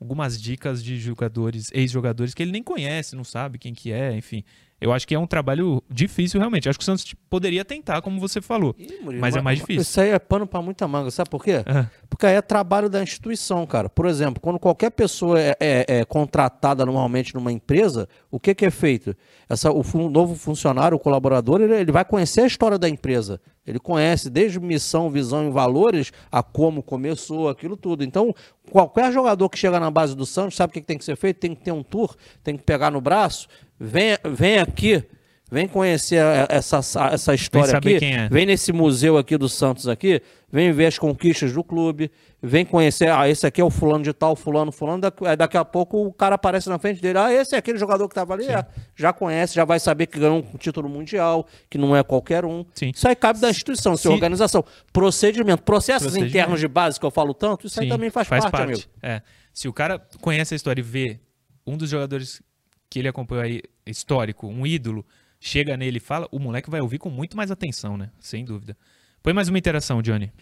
[0.00, 4.42] algumas dicas de jogadores, ex-jogadores que ele nem conhece, não sabe quem que é, enfim.
[4.80, 6.68] Eu acho que é um trabalho difícil, realmente.
[6.68, 8.74] acho que o Santos poderia tentar, como você falou.
[8.78, 9.82] Ih, Murilo, mas é mais difícil.
[9.82, 11.56] Isso aí é pano para muita manga, sabe por quê?
[11.56, 11.86] Uhum.
[12.08, 13.90] Porque aí é trabalho da instituição, cara.
[13.90, 18.64] Por exemplo, quando qualquer pessoa é, é, é contratada normalmente numa empresa, o que, que
[18.64, 19.14] é feito?
[19.48, 23.38] Essa, o fun novo funcionário, o colaborador, ele, ele vai conhecer a história da empresa.
[23.66, 28.02] Ele conhece desde missão, visão e valores a como começou, aquilo tudo.
[28.02, 28.34] Então,
[28.70, 31.38] qualquer jogador que chega na base do Santos sabe o que tem que ser feito?
[31.38, 33.46] Tem que ter um tour, tem que pegar no braço
[33.82, 35.02] Vem, vem aqui,
[35.50, 37.96] vem conhecer essa, essa história aqui.
[38.04, 38.28] É.
[38.28, 40.20] Vem nesse museu aqui do Santos aqui,
[40.52, 42.10] vem ver as conquistas do clube,
[42.42, 45.64] vem conhecer, ah, esse aqui é o fulano de tal, fulano, fulano, daqui, daqui a
[45.64, 48.46] pouco o cara aparece na frente dele, ah, esse é aquele jogador que estava ali,
[48.48, 52.44] é, já conhece, já vai saber que ganhou um título mundial, que não é qualquer
[52.44, 52.66] um.
[52.74, 52.92] Sim.
[52.94, 54.62] Isso aí cabe da instituição, sua organização.
[54.92, 56.36] Procedimento, processos Procedimento.
[56.36, 58.72] internos de base que eu falo tanto, isso Sim, aí também faz, faz parte, parte,
[58.72, 58.82] amigo.
[59.02, 59.22] É.
[59.54, 61.18] Se o cara conhece a história e vê
[61.66, 62.42] um dos jogadores
[62.90, 65.06] que ele acompanhou aí, histórico, um ídolo,
[65.38, 68.10] chega nele e fala, o moleque vai ouvir com muito mais atenção, né?
[68.18, 68.76] Sem dúvida.
[69.22, 70.32] Põe mais uma interação, Johnny.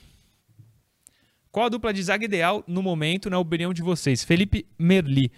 [1.52, 4.24] Qual a dupla de zaga ideal no momento, na opinião de vocês?
[4.24, 5.30] Felipe Merli.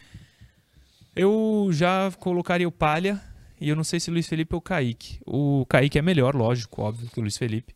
[1.16, 3.20] Eu já colocaria o Palha
[3.60, 5.20] e eu não sei se Luiz Felipe ou Kaique.
[5.26, 7.74] O Kaique é melhor, lógico, óbvio, que o Luiz Felipe.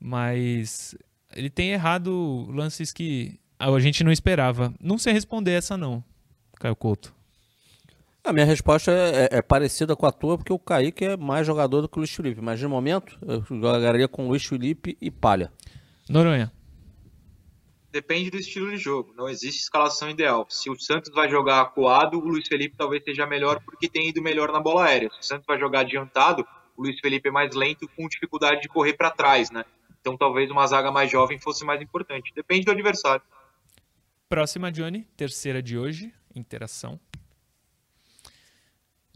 [0.00, 0.96] Mas
[1.34, 4.74] ele tem errado lances que a gente não esperava.
[4.80, 6.02] Não sei responder essa não,
[6.56, 7.13] Caio Couto.
[8.24, 11.46] A minha resposta é, é, é, parecida com a tua, porque o Kaique é mais
[11.46, 12.40] jogador do que o Luiz Felipe.
[12.40, 15.52] Mas no momento, eu jogaria com Luiz Felipe e Palha.
[16.08, 16.50] Noronha.
[17.92, 19.12] Depende do estilo de jogo.
[19.14, 20.46] Não existe escalação ideal.
[20.48, 24.22] Se o Santos vai jogar acuado, o Luiz Felipe talvez seja melhor porque tem ido
[24.22, 25.10] melhor na bola aérea.
[25.10, 28.68] Se o Santos vai jogar adiantado, o Luiz Felipe é mais lento com dificuldade de
[28.68, 29.66] correr para trás, né?
[30.00, 32.32] Então talvez uma zaga mais jovem fosse mais importante.
[32.34, 33.22] Depende do adversário.
[34.30, 35.06] Próxima, Johnny.
[35.14, 36.12] Terceira de hoje.
[36.34, 36.98] Interação.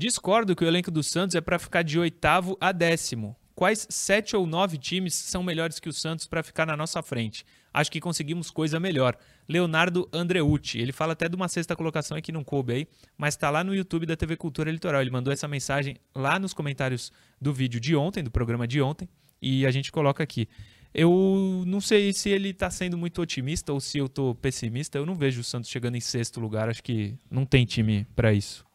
[0.01, 3.35] Discordo que o elenco do Santos é para ficar de oitavo a décimo.
[3.53, 7.45] Quais sete ou nove times são melhores que o Santos para ficar na nossa frente?
[7.75, 9.17] Acho que conseguimos coisa melhor.
[9.49, 13.51] Leonardo Andreucci, ele fala até de uma sexta colocação aqui não coube aí, mas está
[13.51, 15.01] lá no YouTube da TV Cultura Litoral.
[15.01, 19.09] Ele mandou essa mensagem lá nos comentários do vídeo de ontem, do programa de ontem,
[19.43, 20.49] e a gente coloca aqui.
[20.95, 24.97] Eu não sei se ele está sendo muito otimista ou se eu estou pessimista.
[24.97, 26.69] Eu não vejo o Santos chegando em sexto lugar.
[26.69, 28.68] Acho que não tem time para isso.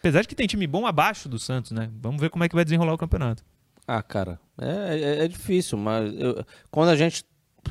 [0.00, 1.90] Apesar de que tem time bom abaixo do Santos, né?
[2.00, 3.44] Vamos ver como é que vai desenrolar o campeonato.
[3.86, 7.24] Ah, cara, é, é, é difícil, mas eu, quando a gente.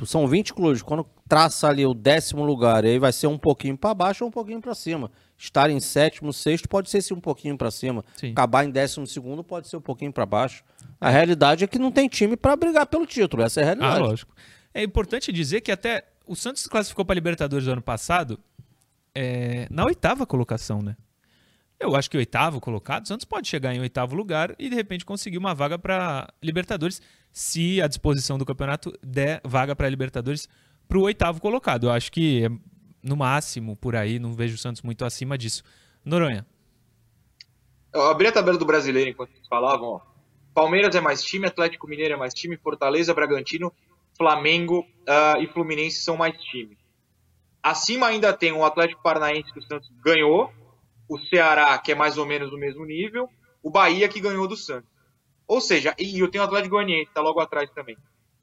[0.04, 3.92] São 20 clubes, quando traça ali o décimo lugar, aí vai ser um pouquinho para
[3.92, 5.10] baixo ou um pouquinho para cima.
[5.36, 8.04] Estar em sétimo, sexto pode ser sim, um pouquinho para cima.
[8.16, 8.30] Sim.
[8.30, 10.62] Acabar em décimo segundo pode ser um pouquinho para baixo.
[11.00, 13.96] A realidade é que não tem time para brigar pelo título, essa é a realidade.
[13.96, 14.32] Ah, lógico.
[14.72, 18.38] É importante dizer que até o Santos classificou para Libertadores do ano passado
[19.12, 20.96] é, na oitava colocação, né?
[21.80, 25.02] Eu acho que oitavo colocado, o Santos pode chegar em oitavo lugar e de repente
[25.02, 27.00] conseguir uma vaga para Libertadores,
[27.32, 30.46] se a disposição do campeonato der vaga para Libertadores
[30.86, 31.86] para o oitavo colocado.
[31.86, 32.50] Eu acho que é
[33.02, 35.62] no máximo por aí, não vejo o Santos muito acima disso.
[36.04, 36.46] Noronha.
[37.94, 39.88] Eu abri a tabela do brasileiro enquanto vocês falavam.
[39.88, 40.00] Ó.
[40.52, 43.72] Palmeiras é mais time, Atlético Mineiro é mais time, Fortaleza, Bragantino,
[44.18, 46.76] Flamengo uh, e Fluminense são mais time.
[47.62, 50.52] Acima ainda tem o Atlético Paranaense que o Santos ganhou,
[51.10, 53.28] o Ceará, que é mais ou menos do mesmo nível,
[53.60, 54.88] o Bahia, que ganhou do Santos.
[55.46, 57.96] Ou seja, e eu tenho o Atlético Goianiense, que está logo atrás também.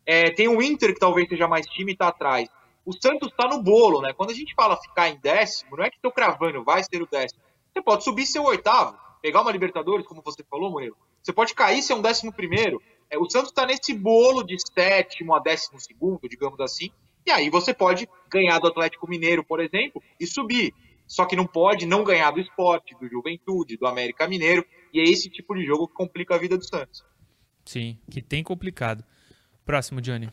[0.06, 2.50] É, tem o Inter, que talvez seja mais time, está atrás.
[2.86, 4.12] O Santos está no bolo, né?
[4.12, 7.08] Quando a gente fala ficar em décimo, não é que estou cravando, vai ser o
[7.08, 7.42] décimo.
[7.72, 10.98] Você pode subir ser o oitavo, pegar uma Libertadores, como você falou, Murilo.
[11.24, 12.82] Você pode cair ser um décimo primeiro.
[13.10, 16.92] É, o Santos está nesse bolo de sétimo a décimo segundo, digamos assim.
[17.26, 20.74] E aí você pode ganhar do Atlético Mineiro, por exemplo, e subir
[21.08, 25.04] só que não pode não ganhar do esporte, do Juventude, do América Mineiro, e é
[25.04, 27.04] esse tipo de jogo que complica a vida do Santos.
[27.66, 29.04] Sim, que tem complicado.
[29.66, 30.30] Próximo, Johnny.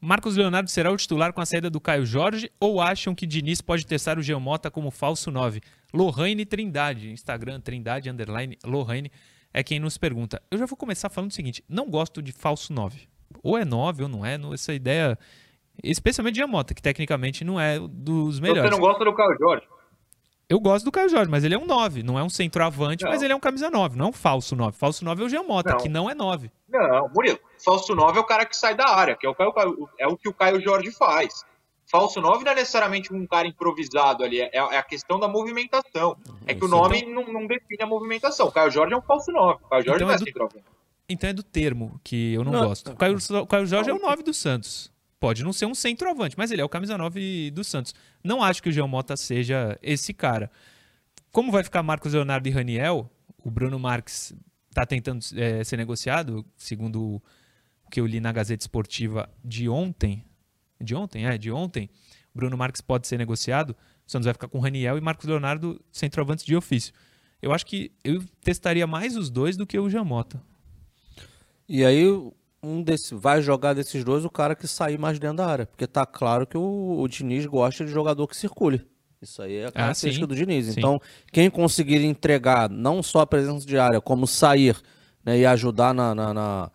[0.00, 3.60] Marcos Leonardo será o titular com a saída do Caio Jorge ou acham que Diniz
[3.60, 5.60] pode testar o Geomota como falso 9?
[5.92, 9.10] Lohane Trindade, Instagram Trindade underline Lohane
[9.52, 10.42] é quem nos pergunta.
[10.50, 13.08] Eu já vou começar falando o seguinte: não gosto de falso 9.
[13.42, 15.18] Ou é 9 ou não é, essa ideia.
[15.82, 18.70] Especialmente de Geomota, que tecnicamente não é dos melhores.
[18.70, 19.66] Você não gosta do Caio Jorge?
[20.48, 22.04] Eu gosto do Caio Jorge, mas ele é um 9.
[22.04, 23.10] Não é um centroavante, não.
[23.10, 24.76] mas ele é um camisa 9, não é um falso 9.
[24.76, 25.78] Falso 9 é o Geomota, não.
[25.78, 26.50] que não é 9.
[26.68, 27.38] Não, Murilo.
[27.64, 30.16] Falso 9 é o cara que sai da área, que é o, Caio, é o
[30.16, 31.44] que o Caio Jorge faz.
[31.90, 36.16] Falso 9 não é necessariamente um cara improvisado ali, é, é a questão da movimentação.
[36.46, 37.24] É que o nome então...
[37.24, 38.46] não, não, define a movimentação.
[38.46, 39.64] O Caio Jorge é um falso 9.
[39.64, 40.24] O Caio Jorge então não é, é do...
[40.24, 40.64] centroavante.
[41.08, 42.68] Então é do termo que eu não, não.
[42.68, 42.92] gosto.
[42.92, 44.92] O Caio, o Caio Jorge é o 9 do Santos.
[45.18, 47.94] Pode não ser um centroavante, mas ele é o camisa 9 do Santos.
[48.22, 50.50] Não acho que o Jean Mota seja esse cara.
[51.32, 54.34] Como vai ficar Marcos Leonardo e Raniel, o Bruno Marques
[54.68, 57.22] está tentando é, ser negociado, segundo
[57.84, 60.24] o que eu li na Gazeta Esportiva de ontem.
[60.80, 61.26] De ontem?
[61.26, 61.88] É, de ontem.
[62.34, 63.70] Bruno Marques pode ser negociado.
[64.06, 66.92] O Santos vai ficar com Raniel e Marcos Leonardo centroavantes de ofício.
[67.40, 70.42] Eu acho que eu testaria mais os dois do que o Jamota.
[71.68, 72.04] E aí,
[72.66, 75.66] um desse, vai jogar desses dois o cara que sair mais dentro da área.
[75.66, 78.86] Porque tá claro que o, o Diniz gosta de jogador que circule.
[79.20, 80.66] Isso aí é a ah, característica ah, do Diniz.
[80.66, 80.74] Sim.
[80.76, 81.00] Então,
[81.32, 84.76] quem conseguir entregar não só a presença de área, como sair
[85.24, 86.70] né, e ajudar na, na, na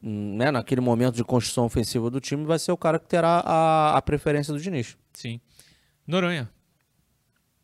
[0.00, 3.96] né, naquele momento de construção ofensiva do time, vai ser o cara que terá a,
[3.96, 4.96] a preferência do Diniz.
[5.12, 5.40] Sim.
[6.06, 6.50] Noronha.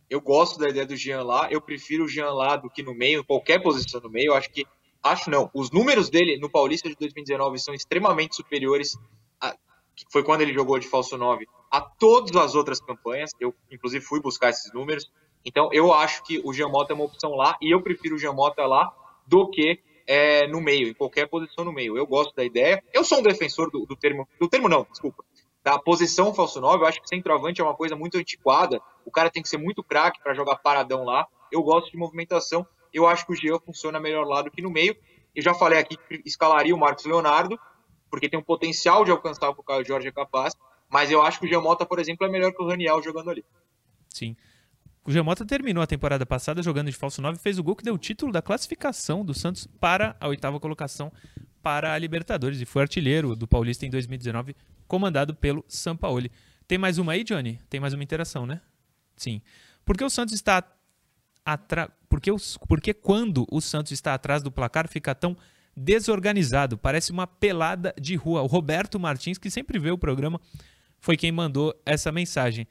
[0.08, 2.94] Eu gosto da ideia do Jean lá, eu prefiro o Jean lá do que no
[2.94, 4.28] meio, qualquer posição no meio.
[4.28, 4.64] Eu acho que
[5.02, 5.50] Acho não.
[5.54, 8.96] Os números dele no Paulista de 2019 são extremamente superiores,
[9.40, 9.56] a,
[9.94, 13.30] que foi quando ele jogou de falso 9, a todas as outras campanhas.
[13.38, 15.10] Eu, inclusive, fui buscar esses números.
[15.44, 18.66] Então, eu acho que o Giamota é uma opção lá, e eu prefiro o Giamota
[18.66, 18.92] lá
[19.26, 21.96] do que é, no meio, em qualquer posição no meio.
[21.96, 22.82] Eu gosto da ideia.
[22.92, 24.26] Eu sou um defensor do, do termo.
[24.40, 25.22] Do termo, não, desculpa.
[25.62, 28.80] Da posição falso 9, eu acho que centroavante é uma coisa muito antiquada.
[29.04, 31.26] O cara tem que ser muito craque para jogar paradão lá.
[31.52, 34.70] Eu gosto de movimentação eu acho que o Jean funciona melhor lá do que no
[34.70, 34.96] meio.
[35.34, 37.58] Eu já falei aqui que escalaria o Marcos Leonardo,
[38.10, 40.54] porque tem um potencial de alcançar o que o Jorge é capaz,
[40.88, 43.30] mas eu acho que o Jean Mota, por exemplo, é melhor que o Raniel jogando
[43.30, 43.44] ali.
[44.08, 44.36] Sim.
[45.04, 47.76] O Jean Mota terminou a temporada passada jogando de falso 9 e fez o gol
[47.76, 51.12] que deu o título da classificação do Santos para a oitava colocação
[51.62, 54.54] para a Libertadores e foi artilheiro do Paulista em 2019,
[54.86, 56.30] comandado pelo Sampaoli.
[56.66, 57.58] Tem mais uma aí, Johnny?
[57.70, 58.60] Tem mais uma interação, né?
[59.16, 59.40] Sim.
[59.84, 60.62] Porque o Santos está
[62.08, 62.30] porque,
[62.68, 65.36] porque quando o Santos está atrás do placar fica tão
[65.76, 68.42] desorganizado, parece uma pelada de rua.
[68.42, 70.40] O Roberto Martins, que sempre vê o programa,
[70.98, 72.66] foi quem mandou essa mensagem.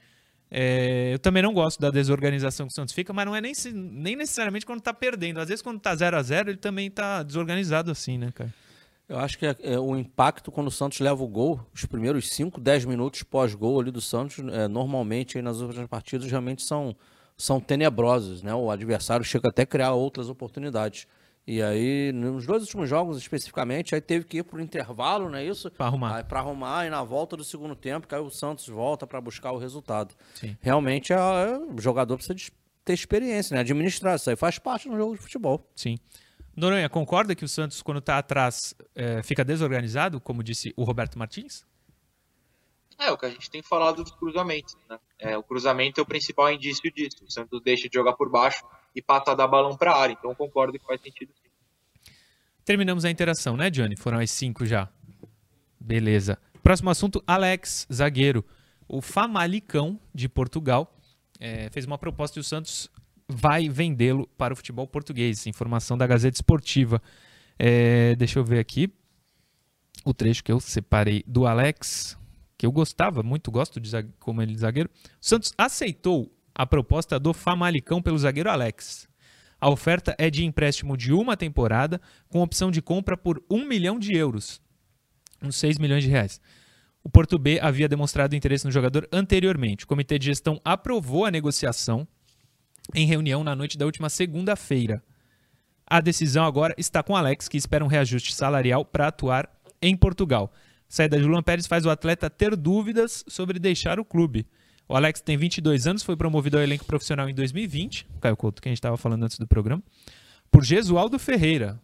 [0.49, 3.53] É, eu também não gosto da desorganização que o Santos fica, mas não é nem,
[3.73, 5.39] nem necessariamente quando está perdendo.
[5.39, 8.53] Às vezes, quando está 0 a 0 ele também está desorganizado assim, né, cara?
[9.09, 12.29] Eu acho que é, é, o impacto quando o Santos leva o gol, os primeiros
[12.29, 16.93] 5, 10 minutos pós-gol ali do Santos, é, normalmente nas outras partidas realmente são
[17.37, 18.53] são tenebrosos, né?
[18.53, 21.05] O adversário chega até a criar outras oportunidades.
[21.45, 25.37] E aí, nos dois últimos jogos especificamente, aí teve que ir para o intervalo, não
[25.37, 25.71] é isso?
[25.71, 26.23] Para arrumar.
[26.25, 29.53] Para arrumar, e na volta do segundo tempo, que aí o Santos volta para buscar
[29.53, 30.13] o resultado.
[30.33, 30.57] Sim.
[30.59, 32.51] Realmente, é, é, o jogador precisa de,
[32.83, 33.61] ter experiência, né?
[33.61, 35.65] Administrar, isso aí faz parte do jogo de futebol.
[35.73, 35.97] Sim.
[36.53, 41.17] Noronha, concorda que o Santos, quando está atrás, é, fica desorganizado, como disse o Roberto
[41.17, 41.63] Martins?
[42.99, 44.99] É, o que a gente tem falado dos cruzamentos, né?
[45.19, 47.23] É, o cruzamento é o principal indício disso.
[47.23, 50.13] O Santos deixa de jogar por baixo e passa a dar balão para a área.
[50.13, 51.47] Então concordo que faz sentido sim.
[52.65, 53.95] Terminamos a interação, né, Johnny?
[53.95, 54.89] Foram as cinco já.
[55.79, 56.39] Beleza.
[56.63, 58.43] Próximo assunto, Alex, zagueiro.
[58.87, 60.93] O Famalicão, de Portugal,
[61.39, 62.89] é, fez uma proposta e o Santos
[63.27, 65.45] vai vendê-lo para o futebol português.
[65.45, 67.01] Informação da Gazeta Esportiva.
[67.59, 68.91] É, deixa eu ver aqui
[70.03, 72.17] o trecho que eu separei do Alex
[72.57, 74.89] que eu gostava muito, gosto de como ele zagueiro.
[74.89, 79.07] O Santos aceitou a proposta do Famalicão pelo zagueiro Alex.
[79.59, 83.99] A oferta é de empréstimo de uma temporada, com opção de compra por um milhão
[83.99, 84.61] de euros,
[85.41, 86.41] uns 6 milhões de reais.
[87.03, 89.85] O Porto B havia demonstrado interesse no jogador anteriormente.
[89.85, 92.07] O comitê de gestão aprovou a negociação
[92.93, 95.03] em reunião na noite da última segunda-feira.
[95.85, 99.49] A decisão agora está com Alex, que espera um reajuste salarial para atuar
[99.81, 100.51] em Portugal
[100.87, 104.45] saída de Luan Pérez faz o atleta ter dúvidas sobre deixar o clube.
[104.89, 108.69] O Alex tem 22 anos, foi promovido ao elenco profissional em 2020, Caio Couto, que
[108.69, 109.83] a gente estava falando antes do programa,
[110.49, 111.79] por Gesualdo Ferreira.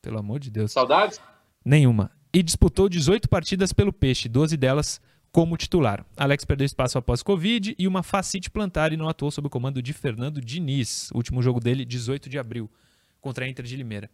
[0.00, 0.70] Pelo amor de Deus.
[0.70, 1.20] Saudades?
[1.64, 2.12] Nenhuma.
[2.32, 5.00] E disputou 18 partidas pelo Peixe, 12 delas
[5.32, 6.06] como titular.
[6.16, 9.82] Alex perdeu espaço após Covid e uma facite plantar e não atuou sob o comando
[9.82, 11.10] de Fernando Diniz.
[11.10, 12.70] O último jogo dele, 18 de abril,
[13.20, 14.08] contra a Inter de Limeira.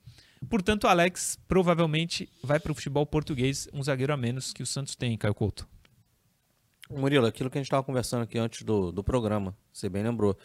[0.49, 4.97] Portanto, Alex provavelmente vai para o futebol português, um zagueiro a menos que o Santos
[4.97, 5.69] tem, Caio Couto.
[6.91, 10.37] Murilo, aquilo que a gente estava conversando aqui antes do, do programa, você bem lembrou.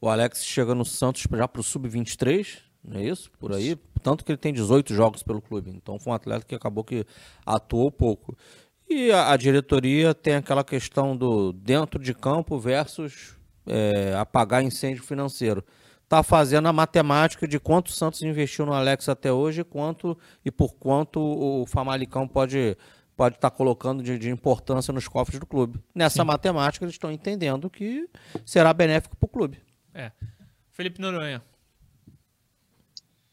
[0.00, 3.30] O Alex chega no Santos já para o Sub-23, não é isso?
[3.38, 3.76] Por aí.
[4.02, 5.70] Tanto que ele tem 18 jogos pelo clube.
[5.70, 7.04] Então foi um atleta que acabou que
[7.44, 8.36] atuou pouco.
[8.88, 13.36] E a, a diretoria tem aquela questão do dentro de campo versus
[13.66, 15.62] é, apagar incêndio financeiro.
[16.10, 20.50] Está fazendo a matemática de quanto o Santos investiu no Alex até hoje quanto, e
[20.50, 22.76] por quanto o Famalicão pode
[23.16, 25.78] pode estar tá colocando de, de, importância nos cofres do clube.
[25.94, 26.26] Nessa Sim.
[26.26, 28.08] matemática, eles estão entendendo que
[28.44, 29.62] será benéfico para o clube.
[29.94, 30.10] É.
[30.72, 31.44] Felipe Noronha.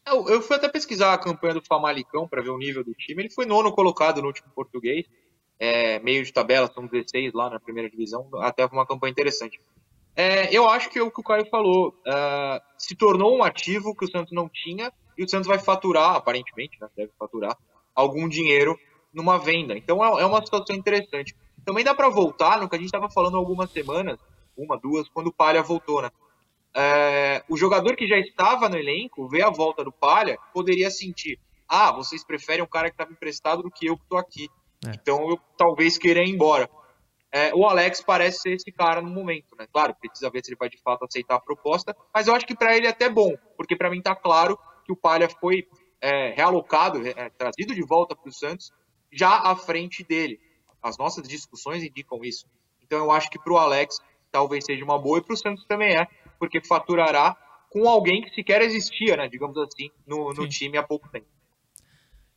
[0.06, 3.24] Eu, eu, fui até pesquisar a campanha do Famalicão para ver o nível do time.
[3.24, 5.08] Ele foi nono colocado no último português.
[5.58, 8.30] É, meio de tabela, são 16 lá na primeira divisão.
[8.36, 9.60] Até uma campanha interessante.
[10.18, 11.90] É, eu acho que é o que o Caio falou.
[11.90, 16.16] Uh, se tornou um ativo que o Santos não tinha e o Santos vai faturar,
[16.16, 17.56] aparentemente, né, deve faturar,
[17.94, 18.76] algum dinheiro
[19.14, 19.78] numa venda.
[19.78, 21.36] Então é, é uma situação interessante.
[21.64, 24.18] Também dá para voltar no que a gente estava falando algumas semanas,
[24.58, 26.10] uma, duas, quando o Palha voltou, né?
[26.76, 31.40] É, o jogador que já estava no elenco, vê a volta do Palha, poderia sentir:
[31.68, 34.50] ah, vocês preferem um cara que estava emprestado do que eu que estou aqui.
[34.86, 34.92] É.
[34.92, 36.70] Então eu talvez queira ir embora.
[37.32, 39.68] É, o Alex parece ser esse cara no momento, né?
[39.72, 42.56] Claro, precisa ver se ele vai de fato aceitar a proposta, mas eu acho que
[42.56, 45.68] para ele é até bom, porque para mim tá claro que o Palha foi
[46.00, 48.72] é, realocado, é, trazido de volta para o Santos,
[49.12, 50.40] já à frente dele.
[50.82, 52.46] As nossas discussões indicam isso.
[52.82, 54.00] Então eu acho que para o Alex
[54.32, 56.08] talvez seja uma boa e para o Santos também é,
[56.40, 57.36] porque faturará
[57.70, 59.28] com alguém que sequer existia, né?
[59.28, 61.28] Digamos assim, no, no time há pouco tempo.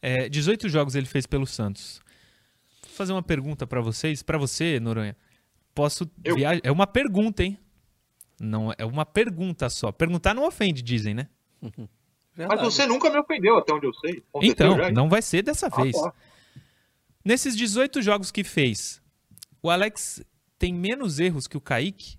[0.03, 2.01] É, 18 jogos ele fez pelo Santos
[3.01, 5.17] fazer uma pergunta para vocês, para você, Noronha.
[5.75, 6.61] Posso viajar?
[6.63, 7.59] É uma pergunta, hein?
[8.39, 9.91] Não é uma pergunta só.
[9.91, 11.27] Perguntar não ofende, dizem, né?
[12.37, 14.23] Mas você nunca me ofendeu, até onde eu sei.
[14.43, 15.97] então, já, não vai ser dessa ah, vez.
[15.97, 16.13] Tá.
[17.25, 19.01] Nesses 18 jogos que fez,
[19.63, 20.23] o Alex
[20.59, 22.19] tem menos erros que o Kaique?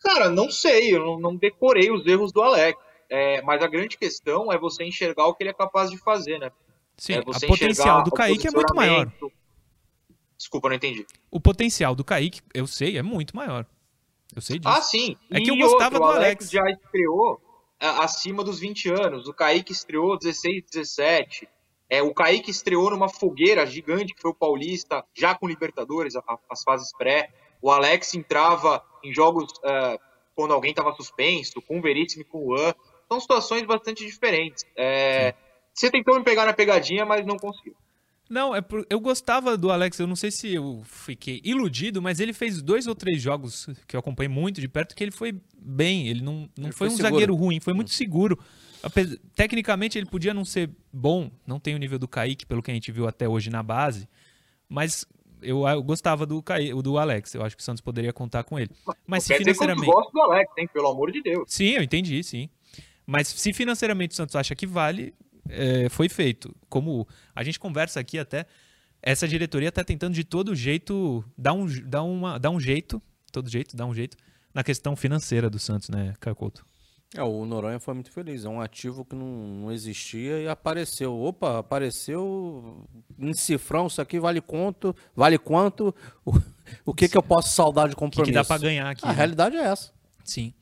[0.00, 2.78] Cara, não sei, eu não, não decorei os erros do Alex.
[3.08, 6.38] É, mas a grande questão é você enxergar o que ele é capaz de fazer,
[6.38, 6.50] né?
[6.98, 9.10] Sim, é o potencial do Kaique é muito maior.
[10.36, 11.06] Desculpa, não entendi.
[11.30, 13.64] O potencial do Kaique, eu sei, é muito maior.
[14.34, 14.68] Eu sei disso.
[14.68, 15.16] Ah, sim.
[15.30, 16.52] É e que eu gostava outro, do Alex.
[16.52, 17.40] O Alex já estreou
[17.80, 19.28] acima dos 20 anos.
[19.28, 21.48] O Kaique estreou 16, 17.
[21.88, 26.22] É, o Kaique estreou numa fogueira gigante que foi o Paulista, já com Libertadores, a,
[26.50, 27.30] as fases pré.
[27.62, 29.98] O Alex entrava em jogos uh,
[30.34, 32.74] quando alguém estava suspenso, com o Veríssimo e com o An.
[33.08, 34.64] São situações bastante diferentes.
[34.76, 35.34] É,
[35.78, 37.74] você tentou me pegar na pegadinha, mas não conseguiu.
[38.28, 38.86] Não, é por...
[38.90, 42.86] eu gostava do Alex, eu não sei se eu fiquei iludido, mas ele fez dois
[42.86, 46.48] ou três jogos que eu acompanhei muito de perto que ele foi bem, ele não,
[46.56, 47.12] não ele foi, foi, um seguro.
[47.12, 48.38] zagueiro ruim, foi muito seguro.
[49.34, 52.74] Tecnicamente ele podia não ser bom, não tem o nível do Kaique, pelo que a
[52.74, 54.06] gente viu até hoje na base,
[54.68, 55.06] mas
[55.40, 58.58] eu, eu gostava do, Kaique, do Alex, eu acho que o Santos poderia contar com
[58.58, 58.70] ele.
[59.06, 59.88] Mas se financeiramente...
[59.88, 61.44] Eu gosto do Alex, hein, pelo amor de Deus.
[61.46, 62.50] Sim, eu entendi, sim.
[63.06, 65.14] Mas se financeiramente o Santos acha que vale,
[65.48, 66.54] é, foi feito.
[66.68, 68.46] Como a gente conversa aqui até,
[69.02, 73.00] essa diretoria está tentando de todo jeito dar um, dar, uma, dar um jeito,
[73.32, 74.16] todo jeito, dar um jeito,
[74.52, 76.66] na questão financeira do Santos, né, Caio Couto?
[77.16, 78.44] É, o Noronha foi muito feliz.
[78.44, 81.18] É um ativo que não, não existia e apareceu.
[81.18, 82.86] Opa, apareceu
[83.18, 84.94] em cifrão, isso aqui vale quanto?
[85.16, 85.94] Vale quanto?
[86.22, 86.32] O,
[86.84, 88.20] o que, que eu posso saudar de compromisso?
[88.20, 89.06] O que, que dá para ganhar aqui?
[89.06, 89.14] A né?
[89.14, 89.90] realidade é essa.
[90.22, 90.52] Sim.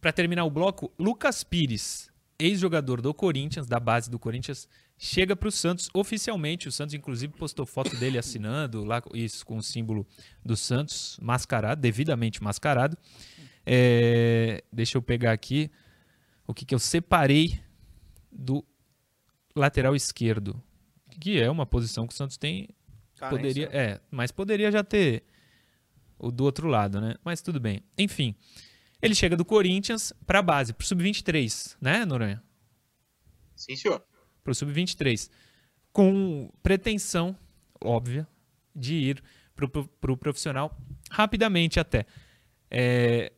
[0.00, 2.11] Para terminar o bloco, Lucas Pires
[2.42, 4.68] ex-jogador do Corinthians, da base do Corinthians,
[4.98, 6.68] chega para o Santos oficialmente.
[6.68, 10.06] O Santos, inclusive, postou foto dele assinando, lá isso com o símbolo
[10.44, 12.96] do Santos, mascarado, devidamente mascarado.
[13.64, 15.70] É, deixa eu pegar aqui
[16.46, 17.60] o que, que eu separei
[18.30, 18.64] do
[19.54, 20.60] lateral esquerdo,
[21.20, 22.68] que é uma posição que o Santos tem.
[23.30, 25.22] Poderia, é, mas poderia já ter
[26.18, 27.14] o do outro lado, né?
[27.24, 27.82] Mas tudo bem.
[27.96, 28.34] Enfim.
[29.02, 32.40] Ele chega do Corinthians para a base, para o sub-23, né, Noronha?
[33.56, 34.02] Sim, senhor.
[34.44, 35.28] Para o sub-23.
[35.92, 37.36] Com pretensão,
[37.82, 38.26] óbvia,
[38.74, 39.22] de ir
[39.54, 40.78] para o pro profissional
[41.10, 42.06] rapidamente até.
[42.70, 43.32] É,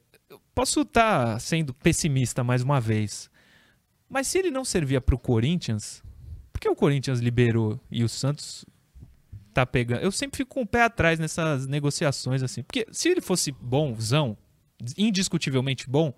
[0.54, 3.30] posso estar tá sendo pessimista mais uma vez,
[4.08, 6.02] mas se ele não servia para o Corinthians,
[6.52, 8.64] por que o Corinthians liberou e o Santos
[9.52, 10.02] tá pegando?
[10.02, 14.36] Eu sempre fico com o pé atrás nessas negociações assim, porque se ele fosse bonzão,
[14.96, 16.12] indiscutivelmente bom,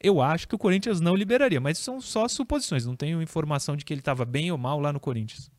[0.00, 1.60] eu acho que o Corinthians não liberaria.
[1.60, 4.92] Mas são só suposições, não tenho informação de que ele estava bem ou mal lá
[4.92, 5.50] no Corinthians.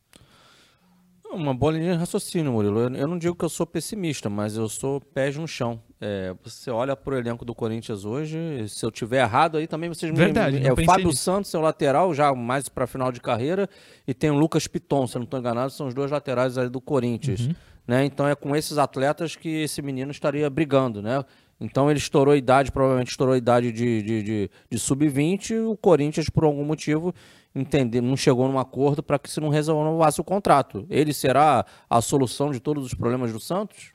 [1.32, 2.80] Uma boa linha de raciocínio, Murilo.
[2.96, 5.80] Eu não digo que eu sou pessimista, mas eu sou pés no chão.
[6.00, 8.36] É, você olha para o elenco do Corinthians hoje,
[8.68, 10.66] se eu tiver errado aí também vocês Verdade, me...
[10.66, 11.22] É o Fábio nisso.
[11.22, 13.68] Santos, seu lateral, já mais para final de carreira,
[14.08, 16.68] e tem o Lucas Piton, se eu não estou enganado, são os dois laterais aí
[16.68, 17.46] do Corinthians.
[17.46, 17.54] Uhum.
[17.86, 18.04] né?
[18.04, 21.24] Então é com esses atletas que esse menino estaria brigando, né?
[21.60, 25.76] Então ele estourou a idade, provavelmente estourou a idade de, de, de, de sub-20, o
[25.76, 27.14] Corinthians, por algum motivo,
[27.54, 30.86] entender, não chegou num acordo para que se não renovasse o contrato.
[30.88, 33.92] Ele será a solução de todos os problemas do Santos?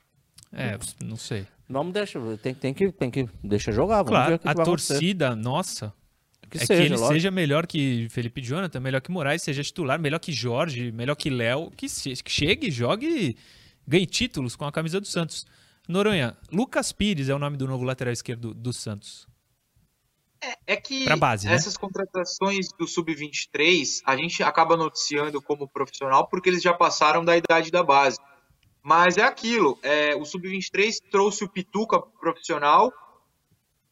[0.52, 1.44] É, não sei.
[1.68, 4.04] Vamos deixar, tem, tem que tem que deixar jogar.
[4.04, 5.92] Claro, a torcida nossa
[6.48, 7.12] que é seja, que ele lógico.
[7.14, 11.28] seja melhor que Felipe Jonathan, melhor que Moraes, seja titular, melhor que Jorge, melhor que
[11.28, 13.36] Léo, que, se- que chegue, jogue e
[13.86, 15.44] ganhe títulos com a camisa do Santos.
[15.88, 19.26] Noronha, Lucas Pires é o nome do novo lateral esquerdo do Santos.
[20.66, 21.54] É que Pra base, né?
[21.54, 27.36] essas contratações do Sub-23 a gente acaba noticiando como profissional porque eles já passaram da
[27.36, 28.18] idade da base.
[28.82, 32.92] Mas é aquilo, é, o Sub-23 trouxe o Pituca pro profissional.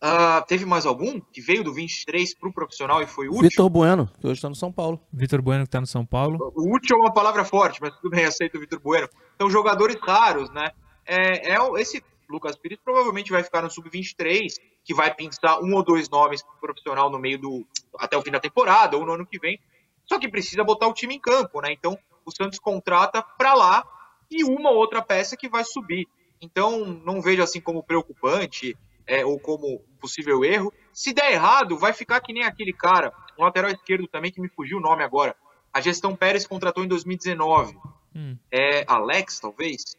[0.01, 3.42] Ah, teve mais algum que veio do 23 pro profissional e foi útil?
[3.42, 5.01] Vitor Bueno, que hoje está no São Paulo.
[5.12, 6.53] Vitor Bueno que tá no São Paulo.
[6.55, 9.09] O útil é uma palavra forte, mas tudo bem, aceito o Vitor Bueno.
[9.40, 10.70] São jogadores raros, né?
[11.07, 15.82] É, é esse Lucas Pires provavelmente vai ficar no Sub-23, que vai pensar um ou
[15.84, 17.66] dois nomes pro profissional no meio do.
[17.98, 19.59] até o fim da temporada ou no ano que vem.
[20.07, 21.72] Só que precisa botar o time em campo, né?
[21.72, 23.84] Então o Santos contrata pra lá
[24.30, 26.07] e uma ou outra peça que vai subir.
[26.40, 28.76] Então não vejo assim como preocupante
[29.07, 30.72] é, ou como possível erro.
[30.92, 34.48] Se der errado, vai ficar que nem aquele cara, um lateral esquerdo também, que me
[34.48, 35.36] fugiu o nome agora.
[35.72, 37.76] A gestão Pérez contratou em 2019.
[38.14, 39.96] Hum, É Alex, talvez?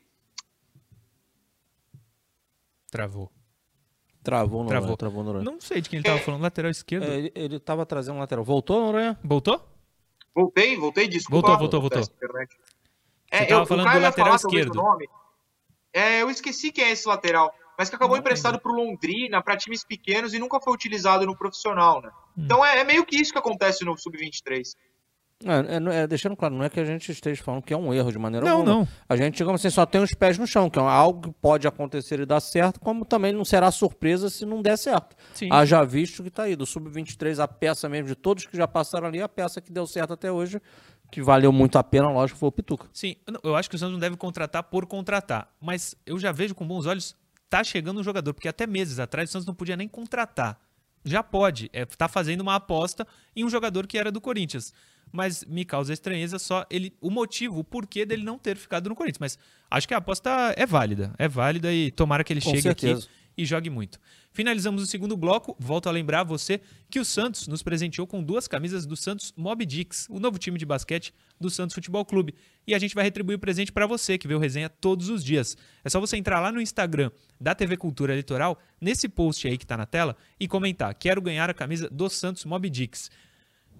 [2.95, 3.31] Travou.
[4.23, 4.97] Travou no Travou.
[4.97, 5.45] Travou no Noronha.
[5.51, 7.03] Não sei de quem ele tava falando, lateral esquerdo.
[7.03, 8.43] É, ele, ele tava trazendo lateral.
[8.43, 9.19] Voltou, Noronha?
[9.23, 9.63] Voltou?
[10.33, 11.47] Voltei, voltei, desculpa.
[11.47, 12.01] Voltou, voltou, voltou.
[12.01, 12.55] Internet.
[12.55, 14.71] Você É, tava eu, falando do lateral esquerdo.
[14.79, 15.07] o nome.
[15.93, 19.41] É, eu esqueci quem é esse lateral, mas que acabou Não emprestado para o Londrina,
[19.41, 22.09] para times pequenos e nunca foi utilizado no profissional, né?
[22.37, 24.75] Então é, é meio que isso que acontece no Sub-23.
[25.47, 27.77] É, é, não- é, deixando claro, não é que a gente esteja falando que é
[27.77, 28.73] um erro de maneira Não, alguma.
[28.79, 28.87] não.
[29.07, 31.67] A gente, digamos assim, só tem os pés no chão, que é algo que pode
[31.67, 35.15] acontecer e dar certo, como também não será surpresa se não der certo.
[35.35, 35.49] Sim.
[35.51, 39.07] Haja visto que tá aí, do Sub-23, a peça mesmo de todos que já passaram
[39.07, 40.59] ali, a peça que deu certo até hoje,
[41.11, 42.87] que valeu muito a pena, lógico, foi o Pituca.
[42.91, 46.17] Sim, eu não- eu acho que o Santos não deve contratar por contratar, mas eu
[46.17, 47.15] já vejo com bons olhos,
[47.47, 50.59] tá chegando um jogador, porque até meses atrás o Santos não podia nem contratar.
[51.07, 54.73] Já pode, é, tá fazendo uma aposta em um jogador que era do Corinthians.
[55.11, 58.95] Mas me causa estranheza só ele, o motivo, o porquê dele não ter ficado no
[58.95, 59.19] Corinthians.
[59.19, 59.39] Mas
[59.71, 62.99] acho que a aposta é válida, é válida e tomara que ele Com chegue certeza.
[62.99, 63.99] aqui e jogue muito.
[64.31, 65.55] Finalizamos o segundo bloco.
[65.59, 69.65] Volto a lembrar você que o Santos nos presenteou com duas camisas do Santos Mob
[69.65, 72.33] Dicks, o novo time de basquete do Santos Futebol Clube.
[72.67, 75.23] E a gente vai retribuir o presente para você que vê o resenha todos os
[75.23, 75.57] dias.
[75.83, 79.65] É só você entrar lá no Instagram da TV Cultura Litoral, nesse post aí que
[79.65, 83.09] tá na tela, e comentar: "Quero ganhar a camisa do Santos Mob Dicks".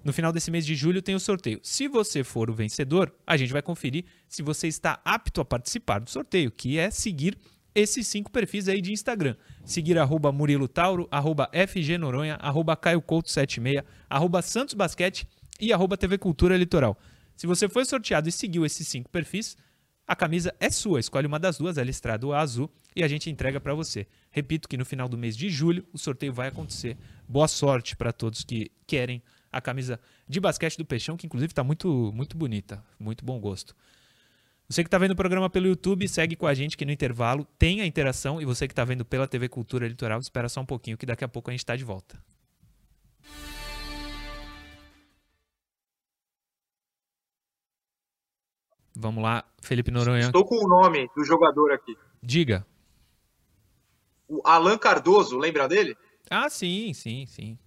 [0.05, 1.59] No final desse mês de julho tem o sorteio.
[1.63, 5.97] Se você for o vencedor, a gente vai conferir se você está apto a participar
[5.97, 7.35] do sorteio, que é seguir
[7.73, 9.35] esses cinco perfis aí de Instagram.
[9.63, 15.27] Seguir arroba Murilo Tauro, arroba FG Noronha, arroba Caio Couto 76, arroba Santos Basquete
[15.59, 16.95] e arroba TV Cultura Litoral.
[17.35, 19.57] Se você foi sorteado e seguiu esses cinco perfis,
[20.07, 20.99] a camisa é sua.
[20.99, 24.05] Escolhe uma das duas, a listrada ou a azul, e a gente entrega para você.
[24.29, 26.95] Repito que no final do mês de julho o sorteio vai acontecer.
[27.27, 29.23] Boa sorte para todos que querem
[29.55, 29.97] a camisa
[30.27, 33.73] de basquete do Peixão, que inclusive está muito, muito bonita, muito bom gosto.
[34.67, 37.47] Você que está vendo o programa pelo YouTube, segue com a gente que no intervalo
[37.57, 38.41] tem a interação.
[38.41, 41.23] E você que está vendo pela TV Cultura Litoral, espera só um pouquinho que daqui
[41.23, 42.21] a pouco a gente está de volta.
[48.93, 50.25] Vamos lá, Felipe Noronha.
[50.25, 51.95] Estou com o nome do jogador aqui.
[52.21, 52.65] Diga.
[54.27, 55.95] O Alan Cardoso, lembra dele?
[56.29, 57.57] Ah, sim, sim, sim.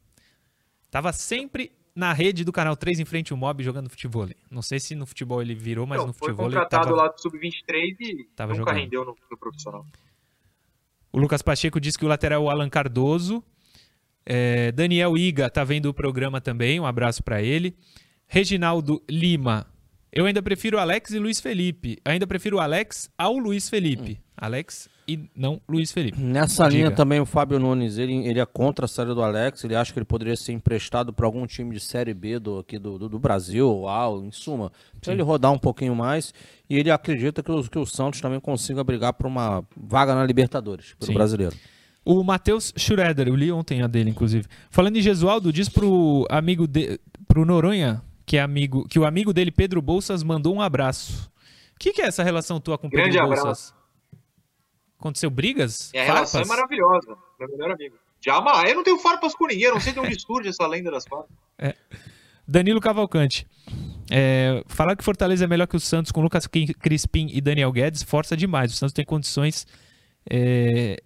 [0.90, 4.28] Tava sempre na rede do Canal 3 em frente ao Mob jogando futebol.
[4.48, 6.96] Não sei se no futebol ele virou, mas Não, no foi futebol ele contratado tava...
[6.96, 8.76] lá do Sub-23 e Tava nunca jogando.
[8.76, 9.84] rendeu no, no profissional.
[11.12, 13.42] O Lucas Pacheco disse que o lateral é o Alan Cardoso.
[14.24, 17.74] É, Daniel Iga tá vendo o programa também, um abraço para ele.
[18.28, 19.66] Reginaldo Lima.
[20.12, 21.98] Eu ainda prefiro o Alex e Luiz Felipe.
[22.04, 24.20] Eu ainda prefiro o Alex ao Luiz Felipe.
[24.36, 26.20] Alex e não Luiz Felipe.
[26.20, 26.76] Nessa Diga.
[26.76, 29.92] linha também o Fábio Nunes, ele, ele é contra a saída do Alex, ele acha
[29.92, 33.08] que ele poderia ser emprestado para algum time de Série B do, aqui do, do,
[33.08, 36.34] do Brasil, ou em suma, para ele rodar um pouquinho mais,
[36.68, 40.24] e ele acredita que o, que o Santos também consiga brigar por uma vaga na
[40.26, 41.14] Libertadores, pelo Sim.
[41.14, 41.56] brasileiro.
[42.04, 44.46] O Matheus Schroeder, eu li ontem a dele, inclusive.
[44.70, 49.32] Falando em Gesualdo, diz pro amigo de, pro Noronha que é amigo, que o amigo
[49.32, 51.30] dele, Pedro Bolsas, mandou um abraço.
[51.74, 53.40] O que, que é essa relação tua com o Pedro Grande Bolsas?
[53.40, 53.77] abraço.
[54.98, 55.92] Aconteceu brigas?
[55.94, 57.16] E a relação é maravilhosa.
[57.38, 57.96] Meu melhor amigo.
[58.20, 58.70] Jamais.
[58.70, 59.64] Eu não tenho farpas com ninguém.
[59.64, 61.36] Eu não sei de onde surge essa lenda das farpas.
[62.46, 63.46] Danilo Cavalcante.
[64.10, 68.02] É, falar que Fortaleza é melhor que o Santos com Lucas Crispim e Daniel Guedes
[68.02, 68.72] força demais.
[68.72, 69.66] O Santos tem condições
[70.28, 71.00] é,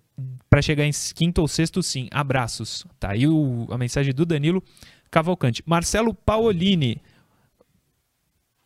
[0.48, 2.08] para chegar em quinto ou sexto, sim.
[2.12, 2.86] Abraços.
[2.98, 4.62] Tá aí o, a mensagem do Danilo
[5.10, 5.62] Cavalcante.
[5.66, 7.02] Marcelo Paolini.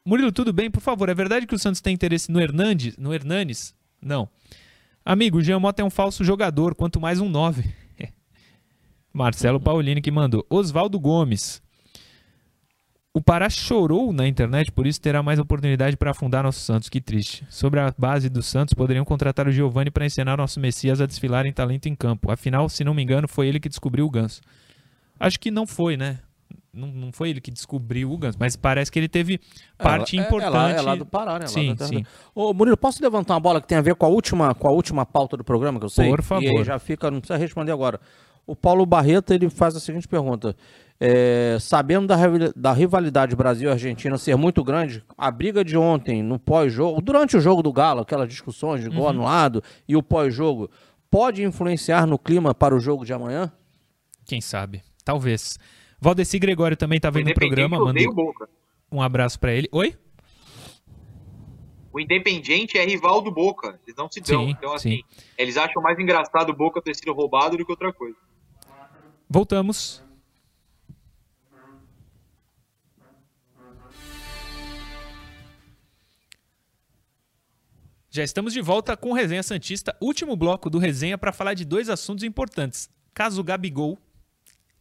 [0.05, 0.70] Murilo, tudo bem?
[0.70, 2.97] Por favor, é verdade que o Santos tem interesse no Hernandes?
[2.97, 3.74] No Hernanes?
[4.01, 4.29] Não.
[5.09, 7.73] Amigo, o Jean Mota é um falso jogador, quanto mais um 9.
[9.15, 10.45] Marcelo Paulini que mandou.
[10.51, 11.63] Oswaldo Gomes.
[13.15, 16.89] O Pará chorou na internet, por isso terá mais oportunidade para afundar nosso Santos.
[16.89, 17.47] Que triste.
[17.49, 21.47] Sobre a base do Santos, poderiam contratar o Giovani para ensinar nosso Messias a desfilar
[21.47, 22.33] em talento em campo.
[22.33, 24.41] Afinal, se não me engano, foi ele que descobriu o Ganso.
[25.21, 26.19] Acho que não foi, né?
[26.77, 29.41] Não, não foi ele que descobriu o Ganso, mas parece que ele teve
[29.79, 30.45] parte é, importante.
[30.45, 31.47] É, é, lá, é lá do Pará, né?
[31.47, 32.05] Sim, sim.
[32.35, 34.70] Ô, Murilo, posso levantar uma bola que tem a ver com a última, com a
[34.70, 36.09] última pauta do programa que eu sei?
[36.11, 36.45] Por favor.
[36.45, 38.01] E aí já fica, não precisa responder agora.
[38.47, 40.55] O Paulo Barreto ele faz a seguinte pergunta:
[41.01, 42.16] é, sabendo da,
[42.55, 47.62] da rivalidade Brasil-Argentina ser muito grande, a briga de ontem no pós-jogo, durante o jogo
[47.62, 49.09] do Galo, aquelas discussões de gol uhum.
[49.09, 50.70] anulado e o pós-jogo,
[51.11, 53.51] pode influenciar no clima para o jogo de amanhã?
[54.24, 54.83] Quem sabe?
[55.05, 55.59] Talvez.
[56.01, 57.79] Valdeci Gregório também está vendo o programa.
[57.79, 58.35] Mandou
[58.91, 59.69] um abraço para ele.
[59.73, 59.97] Oi?
[61.93, 63.81] O Independiente é rival do Boca.
[63.87, 64.45] Eles não se dão.
[64.45, 65.03] Sim, então, assim, sim.
[65.39, 68.17] eles acham mais engraçado o Boca ter sido roubado do que outra coisa.
[69.29, 70.05] Voltamos.
[78.11, 81.67] Já estamos de volta com o Resenha Santista, último bloco do Resenha para falar de
[81.67, 82.89] dois assuntos importantes.
[83.13, 83.99] Caso Gabigol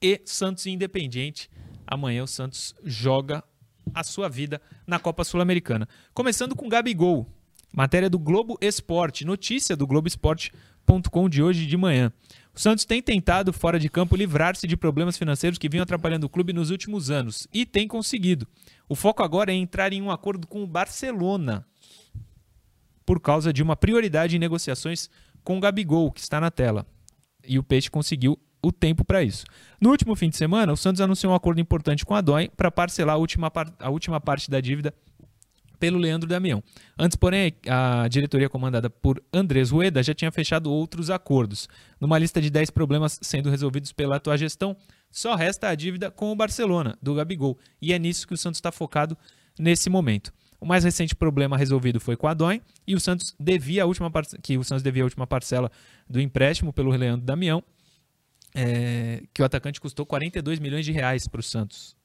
[0.05, 1.49] e Santos Independiente.
[1.87, 3.43] Amanhã o Santos joga
[3.91, 5.89] a sua vida na Copa Sul-Americana.
[6.13, 7.27] Começando com Gabigol,
[7.73, 12.13] matéria do Globo Esporte, notícia do Globoesporte.com de hoje de manhã.
[12.53, 16.29] O Santos tem tentado, fora de campo, livrar-se de problemas financeiros que vinham atrapalhando o
[16.29, 18.47] clube nos últimos anos e tem conseguido.
[18.87, 21.65] O foco agora é entrar em um acordo com o Barcelona
[23.03, 25.09] por causa de uma prioridade em negociações
[25.43, 26.85] com o Gabigol, que está na tela.
[27.43, 29.45] E o Peixe conseguiu o tempo para isso.
[29.79, 32.71] No último fim de semana, o Santos anunciou um acordo importante com a DOI para
[32.71, 34.91] parcelar a última, a última parte da dívida
[35.79, 36.63] pelo Leandro Damião.
[36.97, 41.69] Antes, porém, a diretoria comandada por Andrés Rueda já tinha fechado outros acordos.
[41.99, 44.75] Numa lista de 10 problemas sendo resolvidos pela atual gestão,
[45.11, 48.57] só resta a dívida com o Barcelona, do Gabigol, e é nisso que o Santos
[48.57, 49.15] está focado
[49.59, 50.33] nesse momento.
[50.59, 54.11] O mais recente problema resolvido foi com a DOI e o Santos devia a última
[54.41, 55.71] que o Santos devia a última parcela
[56.09, 57.63] do empréstimo pelo Leandro Damião
[58.55, 61.95] é, que o atacante custou 42 milhões de reais para o Santos.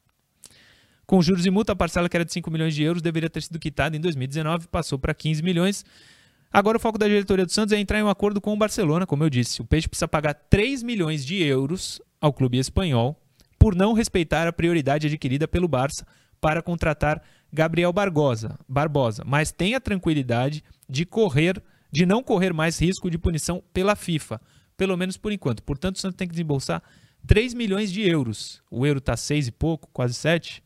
[1.07, 3.42] Com juros e multa, a parcela que era de 5 milhões de euros deveria ter
[3.42, 5.84] sido quitada em 2019, passou para 15 milhões.
[6.53, 9.07] Agora o foco da diretoria do Santos é entrar em um acordo com o Barcelona,
[9.07, 9.62] como eu disse.
[9.62, 13.16] O Peixe precisa pagar 3 milhões de euros ao clube espanhol
[13.59, 16.05] por não respeitar a prioridade adquirida pelo Barça
[16.40, 17.22] para contratar
[17.53, 23.18] Gabriel Barbosa, Barbosa, mas tem a tranquilidade de correr, de não correr mais risco de
[23.18, 24.40] punição pela FIFA
[24.81, 25.62] pelo menos por enquanto.
[25.62, 26.83] Portanto, o Santos tem que desembolsar
[27.26, 28.62] 3 milhões de euros.
[28.70, 30.62] O euro está 6 e pouco, quase 7,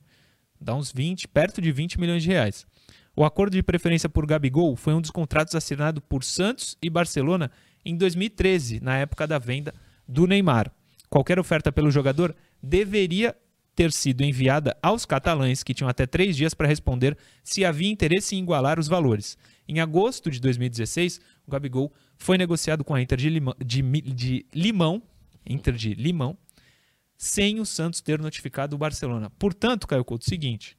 [0.60, 2.64] dá uns 20, perto de 20 milhões de reais.
[3.16, 7.50] O acordo de preferência por Gabigol foi um dos contratos assinado por Santos e Barcelona
[7.84, 9.74] em 2013, na época da venda
[10.06, 10.70] do Neymar.
[11.10, 13.34] Qualquer oferta pelo jogador deveria
[13.74, 18.36] ter sido enviada aos catalães, que tinham até três dias para responder se havia interesse
[18.36, 19.36] em igualar os valores.
[19.66, 24.46] Em agosto de 2016, o Gabigol foi negociado com a Inter de Limão, de, de
[24.54, 25.02] Limão,
[25.46, 26.36] Inter de Limão,
[27.16, 29.30] sem o Santos ter notificado o Barcelona.
[29.38, 30.76] Portanto, Caio Couto, seguinte,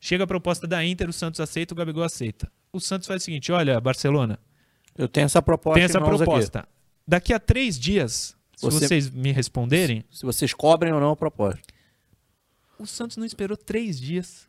[0.00, 2.50] chega a proposta da Inter, o Santos aceita, o Gabigol aceita.
[2.72, 4.38] O Santos faz o seguinte, olha, Barcelona,
[4.96, 5.74] eu tenho essa proposta.
[5.74, 6.60] Tem essa proposta.
[6.60, 6.68] Aqui.
[7.06, 10.04] Daqui a três dias, se Você, vocês me responderem.
[10.10, 11.62] Se vocês cobrem ou não a proposta.
[12.78, 14.48] O Santos não esperou três dias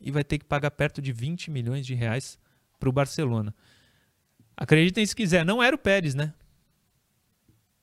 [0.00, 2.38] e vai ter que pagar perto de 20 milhões de reais
[2.78, 3.54] para o Barcelona.
[4.58, 6.34] Acreditem se quiser, não era o Pérez, né?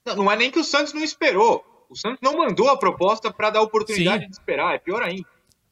[0.05, 1.63] Não, não é nem que o Santos não esperou.
[1.89, 4.29] O Santos não mandou a proposta para dar oportunidade Sim.
[4.29, 5.27] de esperar, é pior ainda.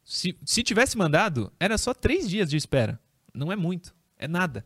[0.06, 2.97] Se, se tivesse mandado, era só três dias de espera.
[3.34, 4.66] Não é muito, é nada.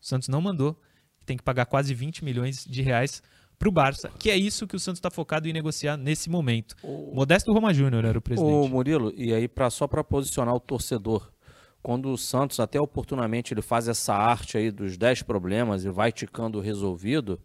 [0.00, 0.80] O Santos não mandou.
[1.26, 3.22] Tem que pagar quase 20 milhões de reais
[3.58, 6.74] para o Barça, que é isso que o Santos está focado em negociar nesse momento.
[6.82, 7.12] O...
[7.14, 8.50] Modesto Roma Júnior era o presidente.
[8.50, 11.30] Ô Murilo, e aí pra, só para posicionar o torcedor,
[11.88, 16.12] quando o Santos até oportunamente ele faz essa arte aí dos 10 problemas e vai
[16.12, 17.40] ticando resolvido,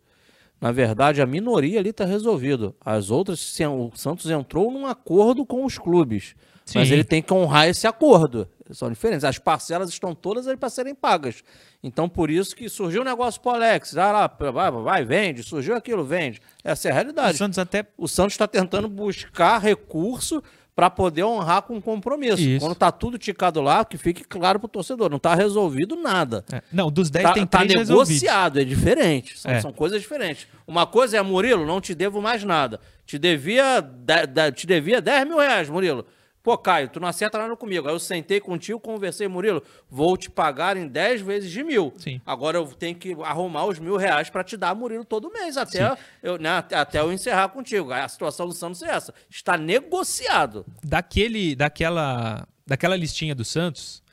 [0.59, 2.75] na verdade a minoria ali está resolvido.
[2.83, 6.35] As outras, o Santos entrou num acordo com os clubes,
[6.65, 6.79] Sim.
[6.79, 8.45] mas ele tem que honrar esse acordo.
[8.71, 9.23] são diferentes.
[9.23, 11.41] As parcelas estão todas aí para serem pagas.
[11.81, 13.95] Então, por isso que surgiu o um negócio pro Alex.
[13.95, 15.41] Ah lá, vai, vai, vende.
[15.41, 16.41] Surgiu aquilo, vende.
[16.61, 17.35] Essa é a realidade.
[17.35, 17.85] O Santos até.
[17.97, 20.43] O Santos está tentando buscar recurso
[20.75, 22.41] para poder honrar com compromisso.
[22.41, 22.65] Isso.
[22.65, 26.43] Quando tá tudo ticado lá, que fique claro pro torcedor, não tá resolvido nada.
[26.51, 26.61] É.
[26.71, 29.37] Não, dos 10 tá, tem tá negociado, é diferente.
[29.37, 29.61] São, é.
[29.61, 30.47] são, coisas diferentes.
[30.65, 32.79] Uma coisa é, Murilo, não te devo mais nada.
[33.05, 36.05] Te devia, de, de, te devia 10 mil reais, Murilo.
[36.43, 37.87] Pô, Caio, tu não acerta nada comigo.
[37.87, 41.93] Aí eu sentei contigo, conversei, Murilo, vou te pagar em 10 vezes de mil.
[41.95, 42.19] Sim.
[42.25, 45.97] Agora eu tenho que arrumar os mil reais para te dar, Murilo, todo mês, até
[46.21, 47.93] eu, né, até eu encerrar contigo.
[47.93, 49.13] A situação do Santos é essa.
[49.29, 50.65] Está negociado.
[50.83, 54.03] Daquele, daquela, daquela listinha do Santos,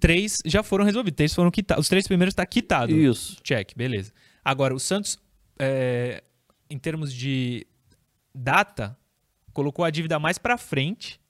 [0.00, 1.16] três já foram resolvidos.
[1.16, 1.82] Três foram quitados.
[1.82, 2.96] Os três primeiros está quitado.
[2.96, 3.36] Isso.
[3.44, 4.10] Check, beleza.
[4.42, 5.18] Agora, o Santos,
[5.58, 6.24] é,
[6.70, 7.66] em termos de
[8.34, 8.96] data,
[9.52, 11.20] colocou a dívida mais para frente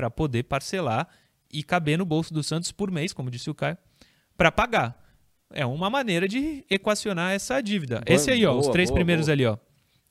[0.00, 1.06] para poder parcelar
[1.52, 3.76] e caber no bolso do Santos por mês, como disse o Caio,
[4.34, 4.98] para pagar.
[5.52, 7.96] É uma maneira de equacionar essa dívida.
[7.96, 9.58] Boa, Esse aí, ó, boa, os três boa, primeiros ali, ó,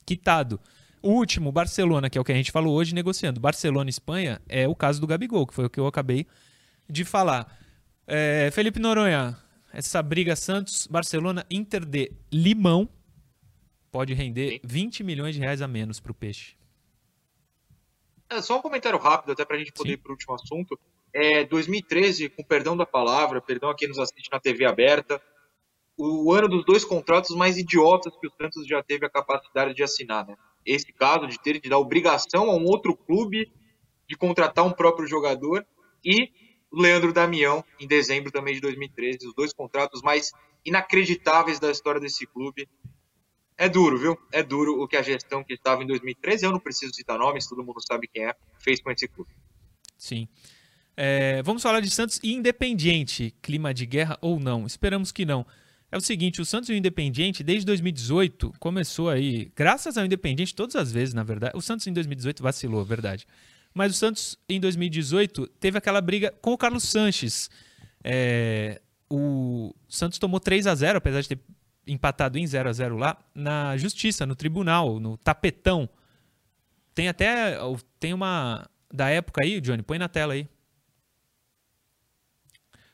[0.06, 0.60] quitado.
[1.02, 3.40] O último, Barcelona, que é o que a gente falou hoje, negociando.
[3.40, 6.24] Barcelona e Espanha é o caso do Gabigol, que foi o que eu acabei
[6.88, 7.58] de falar.
[8.06, 9.36] É, Felipe Noronha,
[9.72, 12.88] essa briga Santos-Barcelona Inter de Limão
[13.90, 16.59] pode render 20 milhões de reais a menos para o Peixe.
[18.30, 19.94] É, só um comentário rápido, até para a gente poder Sim.
[19.94, 20.78] ir para o último assunto.
[21.12, 25.20] É, 2013, com perdão da palavra, perdão a quem nos assiste na TV aberta,
[25.98, 29.82] o ano dos dois contratos mais idiotas que o Santos já teve a capacidade de
[29.82, 30.26] assinar.
[30.26, 30.36] Né?
[30.64, 33.52] Esse caso de ter de dar obrigação a um outro clube
[34.08, 35.66] de contratar um próprio jogador
[36.04, 36.30] e
[36.70, 40.32] o Leandro Damião, em dezembro também de 2013, os dois contratos mais
[40.64, 42.68] inacreditáveis da história desse clube.
[43.60, 44.18] É duro, viu?
[44.32, 47.46] É duro o que a gestão que estava em 2013, eu não preciso citar nomes,
[47.46, 49.30] todo mundo sabe quem é, fez com esse clube.
[49.98, 50.26] Sim.
[50.96, 53.34] É, vamos falar de Santos e Independiente.
[53.42, 54.66] Clima de guerra ou não?
[54.66, 55.46] Esperamos que não.
[55.92, 60.54] É o seguinte, o Santos e o Independiente, desde 2018, começou aí, graças ao Independiente,
[60.54, 61.54] todas as vezes, na verdade.
[61.54, 63.26] O Santos em 2018 vacilou, verdade.
[63.74, 67.50] Mas o Santos, em 2018, teve aquela briga com o Carlos Sanches.
[68.02, 68.80] É,
[69.10, 71.40] o Santos tomou 3 a 0 apesar de ter
[71.92, 75.88] empatado em 0 a 0 lá, na justiça, no tribunal, no tapetão.
[76.94, 77.56] Tem até
[77.98, 80.48] tem uma da época aí, Johnny, põe na tela aí.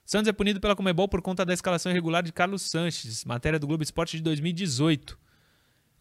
[0.04, 3.66] Santos é punido pela Comebol por conta da escalação irregular de Carlos Sanches, matéria do
[3.66, 5.18] Globo Esporte de 2018.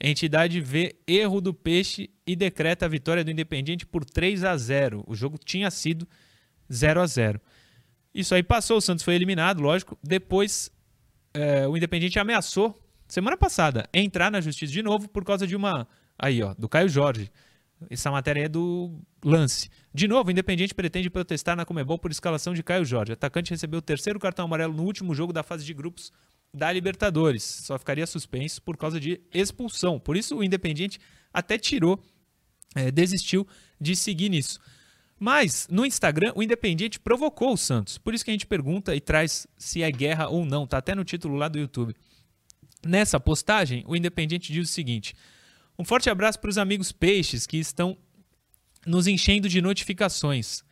[0.03, 4.55] A entidade vê erro do Peixe e decreta a vitória do Independiente por 3 a
[4.55, 5.03] 0.
[5.07, 6.07] O jogo tinha sido
[6.71, 7.41] 0 a 0.
[8.13, 9.97] Isso aí passou, o Santos foi eliminado, lógico.
[10.03, 10.71] Depois
[11.33, 15.87] é, o Independiente ameaçou, semana passada, entrar na justiça de novo por causa de uma.
[16.17, 17.31] Aí, ó, do Caio Jorge.
[17.89, 19.69] Essa matéria é do lance.
[19.93, 23.11] De novo, o Independiente pretende protestar na Comebol por escalação de Caio Jorge.
[23.11, 26.11] O atacante recebeu o terceiro cartão amarelo no último jogo da fase de grupos
[26.53, 27.43] da Libertadores.
[27.43, 29.99] Só ficaria suspenso por causa de expulsão.
[29.99, 30.99] Por isso, o Independiente
[31.33, 31.99] até tirou,
[32.75, 33.45] é, desistiu
[33.79, 34.59] de seguir nisso.
[35.19, 37.97] Mas no Instagram, o Independiente provocou o Santos.
[37.97, 40.65] Por isso que a gente pergunta e traz se é guerra ou não.
[40.65, 41.95] Tá até no título lá do YouTube.
[42.85, 45.15] Nessa postagem, o Independiente diz o seguinte:
[45.77, 47.97] Um forte abraço para os amigos peixes que estão
[48.85, 50.63] nos enchendo de notificações.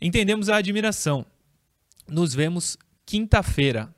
[0.00, 1.26] Entendemos a admiração.
[2.08, 3.92] Nos vemos quinta-feira.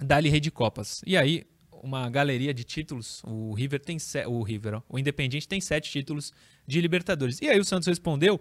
[0.00, 1.00] Dali Rede Copas.
[1.06, 3.22] E aí, uma galeria de títulos.
[3.24, 3.96] O River tem
[4.26, 6.32] o River, ó, o Independiente tem sete títulos
[6.66, 7.40] de Libertadores.
[7.40, 8.40] E aí o Santos respondeu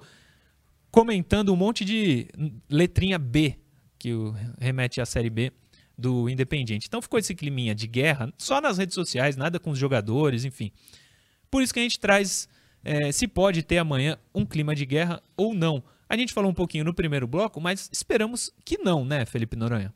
[0.89, 2.27] comentando um monte de
[2.67, 3.59] letrinha B,
[3.99, 4.09] que
[4.59, 5.51] remete à Série B
[5.97, 6.87] do Independiente.
[6.87, 10.71] Então ficou esse climinha de guerra, só nas redes sociais, nada com os jogadores, enfim.
[11.49, 12.47] Por isso que a gente traz
[12.83, 15.83] é, se pode ter amanhã um clima de guerra ou não.
[16.07, 19.93] A gente falou um pouquinho no primeiro bloco, mas esperamos que não, né, Felipe Noronha?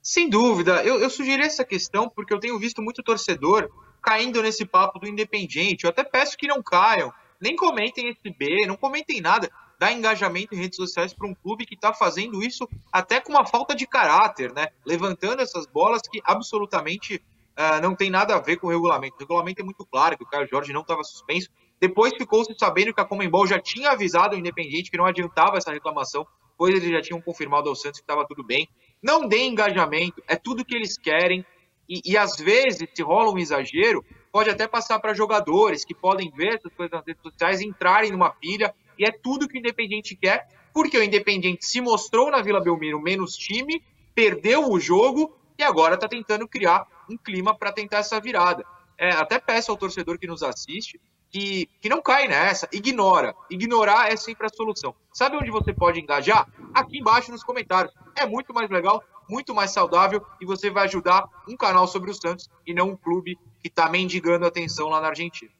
[0.00, 0.84] Sem dúvida.
[0.84, 3.70] Eu, eu sugeri essa questão porque eu tenho visto muito torcedor
[4.02, 5.84] caindo nesse papo do Independiente.
[5.84, 9.50] Eu até peço que não caiam nem comentem esse B, não comentem nada.
[9.84, 13.44] Dá engajamento em redes sociais para um clube que está fazendo isso até com uma
[13.44, 14.68] falta de caráter, né?
[14.82, 19.16] Levantando essas bolas que absolutamente uh, não tem nada a ver com o regulamento.
[19.16, 21.50] O regulamento é muito claro que o Caio Jorge não estava suspenso.
[21.78, 25.70] Depois ficou-se sabendo que a Comembol já tinha avisado o Independente que não adiantava essa
[25.70, 26.26] reclamação,
[26.56, 28.66] pois eles já tinham confirmado ao Santos que estava tudo bem.
[29.02, 31.44] Não dê engajamento, é tudo que eles querem.
[31.86, 36.30] E, e às vezes, se rola um exagero, pode até passar para jogadores que podem
[36.30, 40.16] ver essas coisas nas redes sociais, entrarem numa pilha, e é tudo que o Independente
[40.16, 43.82] quer, porque o Independente se mostrou na Vila Belmiro menos time,
[44.14, 48.64] perdeu o jogo e agora está tentando criar um clima para tentar essa virada.
[48.98, 51.00] É, até peço ao torcedor que nos assiste
[51.34, 53.34] que, que não cai nessa, ignora.
[53.50, 54.94] Ignorar é sempre a solução.
[55.12, 56.48] Sabe onde você pode engajar?
[56.72, 57.92] Aqui embaixo nos comentários.
[58.14, 62.14] É muito mais legal, muito mais saudável e você vai ajudar um canal sobre o
[62.14, 65.50] Santos e não um clube que está mendigando atenção lá na Argentina.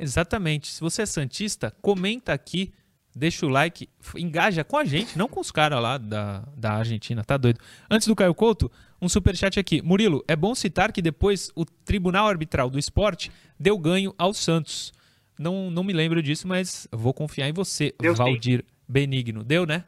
[0.00, 0.68] Exatamente.
[0.68, 2.72] Se você é Santista, comenta aqui,
[3.14, 7.24] deixa o like, engaja com a gente, não com os caras lá da, da Argentina,
[7.24, 7.60] tá doido?
[7.90, 8.70] Antes do Caio Couto,
[9.00, 9.82] um superchat aqui.
[9.82, 14.92] Murilo, é bom citar que depois o Tribunal Arbitral do Esporte deu ganho ao Santos.
[15.38, 18.74] Não, não me lembro disso, mas vou confiar em você, Deu Valdir sim.
[18.86, 19.42] Benigno.
[19.42, 19.84] Deu, né?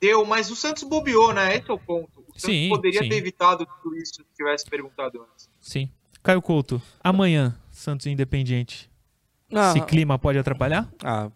[0.00, 1.56] Deu, mas o Santos bobeou, né?
[1.56, 2.20] Esse é o ponto.
[2.20, 3.08] O Santos sim, poderia sim.
[3.08, 5.48] ter evitado tudo isso se tivesse perguntado antes.
[5.60, 5.88] Sim.
[6.22, 8.90] Caio Couto, amanhã, Santos Independiente.
[9.52, 10.88] Ah, Esse clima pode atrapalhar?
[11.02, 11.30] Ah,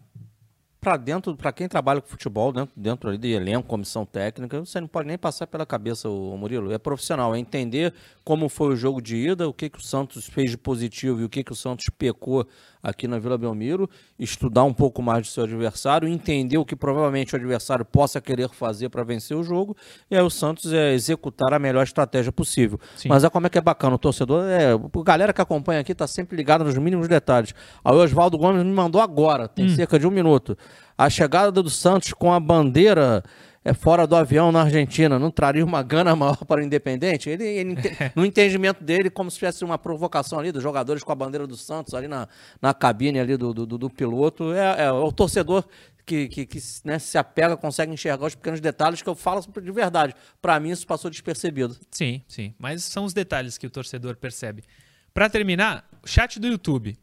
[0.80, 4.80] para dentro, para quem trabalha com futebol, dentro, dentro ali de elenco, comissão técnica, você
[4.80, 6.72] não pode nem passar pela cabeça, o Murilo.
[6.72, 7.92] É profissional, é entender
[8.24, 11.24] como foi o jogo de ida, o que, que o Santos fez de positivo e
[11.24, 12.46] o que, que o Santos pecou
[12.82, 17.34] aqui na Vila Belmiro, estudar um pouco mais do seu adversário, entender o que provavelmente
[17.34, 19.76] o adversário possa querer fazer para vencer o jogo,
[20.10, 22.78] e aí o Santos é executar a melhor estratégia possível.
[22.96, 23.08] Sim.
[23.08, 25.92] Mas é como é que é bacana, o torcedor, é, a galera que acompanha aqui
[25.92, 27.54] está sempre ligada nos mínimos detalhes.
[27.84, 29.74] Aí o Oswaldo Gomes me mandou agora, tem hum.
[29.74, 30.56] cerca de um minuto.
[30.96, 33.22] A chegada do Santos com a bandeira
[33.64, 37.28] é, fora do avião na Argentina não traria uma gana maior para o Independente?
[37.28, 37.76] Ele, ele
[38.14, 41.56] no entendimento dele, como se tivesse uma provocação ali dos jogadores com a bandeira do
[41.56, 42.28] Santos ali na,
[42.60, 44.52] na cabine ali do, do, do piloto.
[44.52, 45.64] É, é, o torcedor
[46.06, 49.70] que, que, que né, se apega, consegue enxergar os pequenos detalhes que eu falo de
[49.70, 50.14] verdade.
[50.40, 51.76] Para mim, isso passou despercebido.
[51.90, 52.54] Sim, sim.
[52.58, 54.64] Mas são os detalhes que o torcedor percebe.
[55.12, 56.96] Para terminar, chat do YouTube.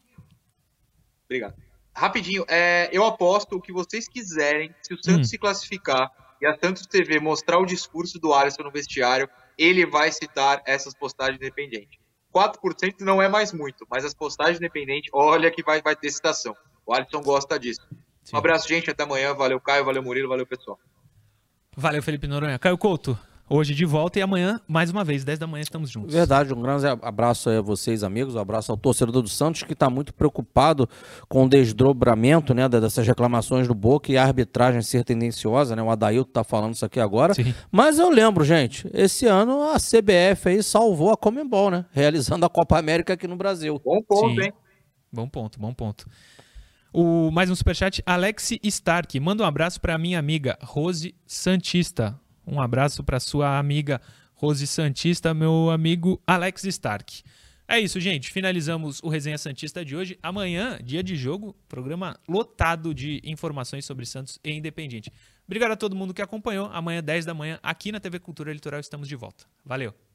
[1.25, 1.55] Obrigado.
[1.95, 2.89] Rapidinho, é...
[2.91, 4.73] eu aposto o que vocês quiserem.
[4.81, 5.29] Se o Santos hum.
[5.31, 6.11] se classificar
[6.41, 10.93] e a Santos TV mostrar o discurso do Alisson no vestiário, ele vai citar essas
[10.93, 11.99] postagens independentes.
[12.33, 16.55] 4% não é mais muito, mas as postagens independentes, olha que vai, vai ter citação.
[16.85, 17.81] O Alisson gosta disso.
[18.23, 18.35] Sim.
[18.35, 18.89] Um abraço, gente.
[18.89, 19.33] Até amanhã.
[19.33, 19.85] Valeu, Caio.
[19.85, 20.29] Valeu, Murilo.
[20.29, 20.79] Valeu, pessoal.
[21.75, 22.59] Valeu, Felipe Noronha.
[22.59, 23.17] Caio Couto,
[23.49, 26.13] hoje de volta e amanhã, mais uma vez, 10 da manhã, estamos juntos.
[26.13, 29.89] Verdade, um grande abraço a vocês, amigos, um abraço ao torcedor do Santos, que está
[29.89, 30.87] muito preocupado
[31.27, 35.81] com o desdobramento né, dessas reclamações do Boca e a arbitragem ser tendenciosa, né?
[35.81, 37.33] O Adailto está falando isso aqui agora.
[37.33, 37.53] Sim.
[37.71, 41.85] Mas eu lembro, gente, esse ano a CBF aí salvou a Comembol, né?
[41.91, 43.81] Realizando a Copa América aqui no Brasil.
[43.83, 44.45] Bom ponto, Sim.
[44.45, 44.53] hein?
[45.11, 46.05] Bom ponto, bom ponto.
[46.95, 49.19] O, mais um superchat, Alex Stark.
[49.19, 52.19] Manda um abraço para minha amiga Rose Santista.
[52.45, 53.99] Um abraço para sua amiga
[54.35, 57.23] Rose Santista, meu amigo Alex Stark.
[57.67, 58.29] É isso, gente.
[58.29, 60.19] Finalizamos o Resenha Santista de hoje.
[60.21, 65.11] Amanhã, dia de jogo, programa lotado de informações sobre Santos e Independente.
[65.47, 66.69] Obrigado a todo mundo que acompanhou.
[66.71, 69.45] Amanhã, 10 da manhã, aqui na TV Cultura Litoral, estamos de volta.
[69.65, 70.12] Valeu!